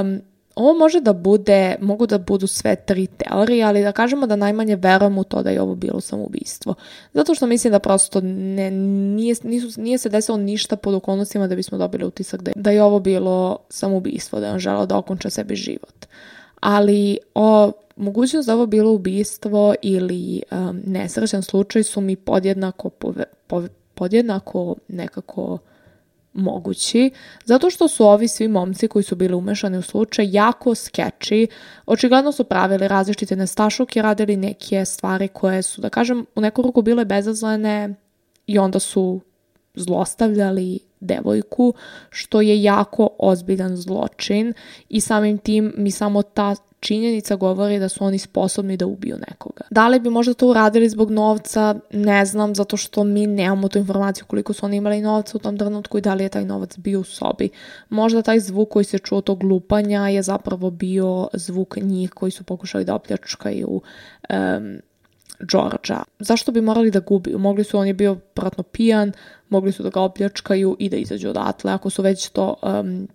[0.00, 0.20] Um,
[0.54, 4.76] Ovo može da bude, mogu da budu sve tri teorije, ali da kažemo da najmanje
[4.76, 6.74] verujem u to da je ovo bilo samoubistvo.
[7.14, 11.54] Zato što mislim da prosto ne, nije, nisu, nije se desilo ništa pod okolnostima da
[11.54, 14.96] bismo dobili utisak da je, da je ovo bilo samoubistvo, da je on želao da
[14.96, 16.06] okonča sebi život.
[16.60, 23.24] Ali o, mogućnost da ovo bilo ubistvo ili um, nesrećan slučaj su mi podjednako, pove,
[23.46, 25.58] pove, podjednako nekako
[26.32, 27.10] mogući,
[27.44, 31.46] zato što su ovi svi momci koji su bili umešani u slučaj jako skeči,
[31.86, 36.82] očigledno su pravili različite nestašuke, radili neke stvari koje su, da kažem, u neku ruku
[36.82, 37.94] bile bezazlene
[38.46, 39.20] i onda su
[39.74, 41.74] zlostavljali devojku,
[42.10, 44.54] što je jako ozbiljan zločin
[44.88, 49.64] i samim tim mi samo ta činjenica govori da su oni sposobni da ubiju nekoga.
[49.70, 53.78] Da li bi možda to uradili zbog novca, ne znam, zato što mi nemamo tu
[53.78, 56.78] informaciju koliko su oni imali novca u tom trenutku i da li je taj novac
[56.78, 57.48] bio u sobi.
[57.88, 62.44] Možda taj zvuk koji se čuo tog lupanja je zapravo bio zvuk njih koji su
[62.44, 64.80] pokušali da opljačkaju um,
[65.40, 66.02] Đorđa.
[66.18, 67.38] Zašto bi morali da gubiju?
[67.38, 69.12] Mogli su, on je bio pratno pijan,
[69.48, 71.72] mogli su da ga opljačkaju i da izađu odatle.
[71.72, 73.08] Ako su već to um,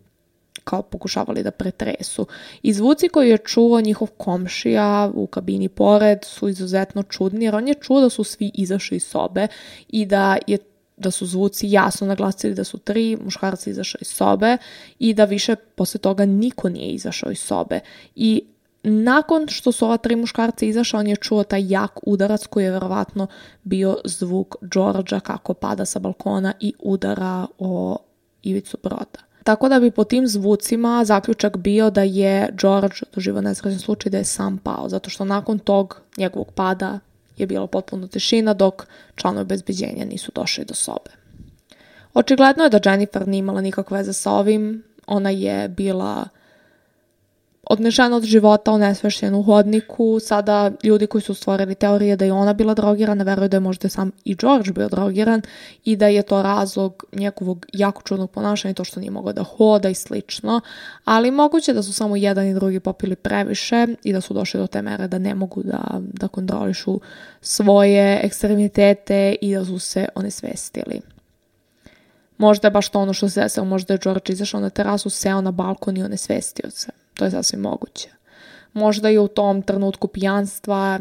[0.66, 2.28] kao pokušavali da pretresu.
[2.64, 7.68] I zvuci koji je čuo njihov komšija u kabini pored su izuzetno čudni, jer on
[7.68, 9.48] je čuo da su svi izašli iz sobe
[9.90, 10.58] i da je
[10.98, 14.58] da su zvuci jasno naglasili da su tri muškarci izašli iz sobe
[15.00, 17.80] i da više posle toga niko nije izašao iz sobe.
[18.16, 18.44] I
[18.84, 22.72] nakon što su ova tri muškarca izašao, on je čuo taj jak udarac koji je
[22.72, 23.28] verovatno
[23.64, 27.98] bio zvuk Đorđa kako pada sa balkona i udara o
[28.44, 29.35] ivicu broda.
[29.46, 34.18] Tako da bi po tim zvucima zaključak bio da je George doživao nesrećan slučaj da
[34.18, 37.00] je sam pao, zato što nakon tog njegovog pada
[37.38, 38.86] je bilo potpuno tišina dok
[39.16, 41.12] članovi bezbeđenja nisu došli do sobe.
[42.14, 46.28] Očigledno je da Jennifer nije imala nikakve veze sa ovim, ona je bila
[47.66, 50.20] odnešena od života, onesvešćena u hodniku.
[50.20, 53.90] Sada ljudi koji su stvorili teorije da je ona bila drogirana, veruju da je možda
[53.90, 55.42] sam i George bio drogiran
[55.84, 59.90] i da je to razlog njegovog jako čudnog ponašanja to što nije mogao da hoda
[59.90, 60.62] i slično.
[61.06, 64.68] Ali moguće da su samo jedan i drugi popili previše i da su došli do
[64.68, 67.00] te mere da ne mogu da, da kontrolišu
[67.42, 71.02] svoje ekstremitete i da su se onesvestili.
[72.38, 75.42] Možda je baš to ono što se desilo, možda je George izašao na terasu, seo
[75.42, 77.05] na balkon i onesvestio se.
[77.16, 78.10] To je sasvim moguće.
[78.74, 81.00] Možda je u tom trenutku pijanstva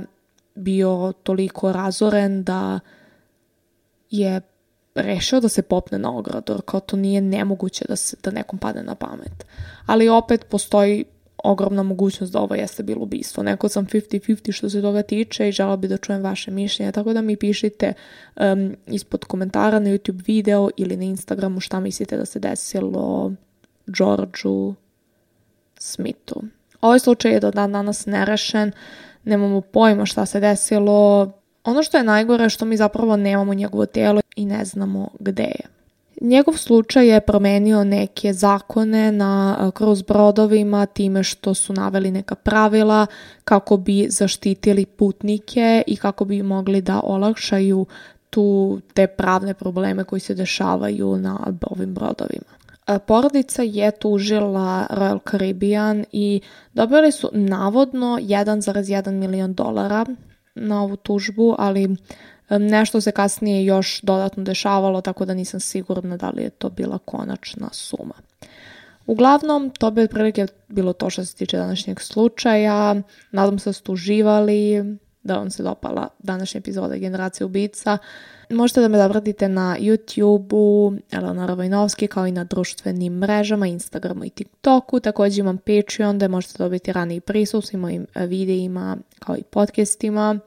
[0.55, 2.81] bio toliko razoren da
[4.11, 4.41] je
[4.95, 8.83] rešio da se popne na ogradu, kao to nije nemoguće da, se, da nekom padne
[8.83, 9.47] na pamet.
[9.87, 11.05] Ali opet postoji
[11.45, 13.43] ogromna mogućnost da ovo jeste bilo ubistvo.
[13.43, 17.13] Neko sam 50-50 što se toga tiče i žela bi da čujem vaše mišljenje, tako
[17.13, 17.93] da mi pišite
[18.37, 23.33] um, ispod komentara na YouTube video ili na Instagramu šta mislite da se desilo
[23.87, 24.75] Đorđu
[25.85, 26.43] Smithu.
[26.81, 28.73] Ovaj slučaj je do dan danas nerešen,
[29.25, 31.33] nemamo pojma šta se desilo.
[31.65, 35.43] Ono što je najgore je što mi zapravo nemamo njegovo tijelo i ne znamo gde
[35.43, 35.67] je.
[36.21, 43.07] Njegov slučaj je promenio neke zakone na kroz brodovima time što su naveli neka pravila
[43.45, 47.87] kako bi zaštitili putnike i kako bi mogli da olakšaju
[48.31, 52.64] tu te pravne probleme koji se dešavaju na ovim brodovima.
[53.07, 56.41] Porodica je tužila Royal Caribbean i
[56.73, 60.07] dobili su navodno 1,1 milion dolara
[60.55, 61.97] na ovu tužbu, ali
[62.51, 66.99] nešto se kasnije još dodatno dešavalo, tako da nisam sigurna da li je to bila
[66.99, 68.15] konačna suma.
[69.07, 72.95] Uglavnom, to bi otprilike bilo to što se tiče današnjeg slučaja.
[73.31, 74.85] Nadam se da ste uživali,
[75.23, 77.99] da vam se dopala današnja epizoda Generacija ubica.
[78.51, 84.31] Možete da me zapratite na YouTube-u, Eleonora Vojnovski, kao i na društvenim mrežama, Instagramu i
[84.31, 85.01] TikToku.
[85.01, 90.39] Također imam Patreon gde možete dobiti raniji prisus i mojim e, videima kao i podcastima.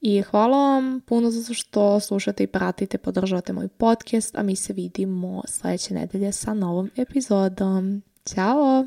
[0.00, 4.72] I hvala vam puno za što slušate i pratite, podržavate moj podcast, a mi se
[4.72, 8.02] vidimo sledeće nedelje sa novom epizodom.
[8.24, 8.86] Ćao!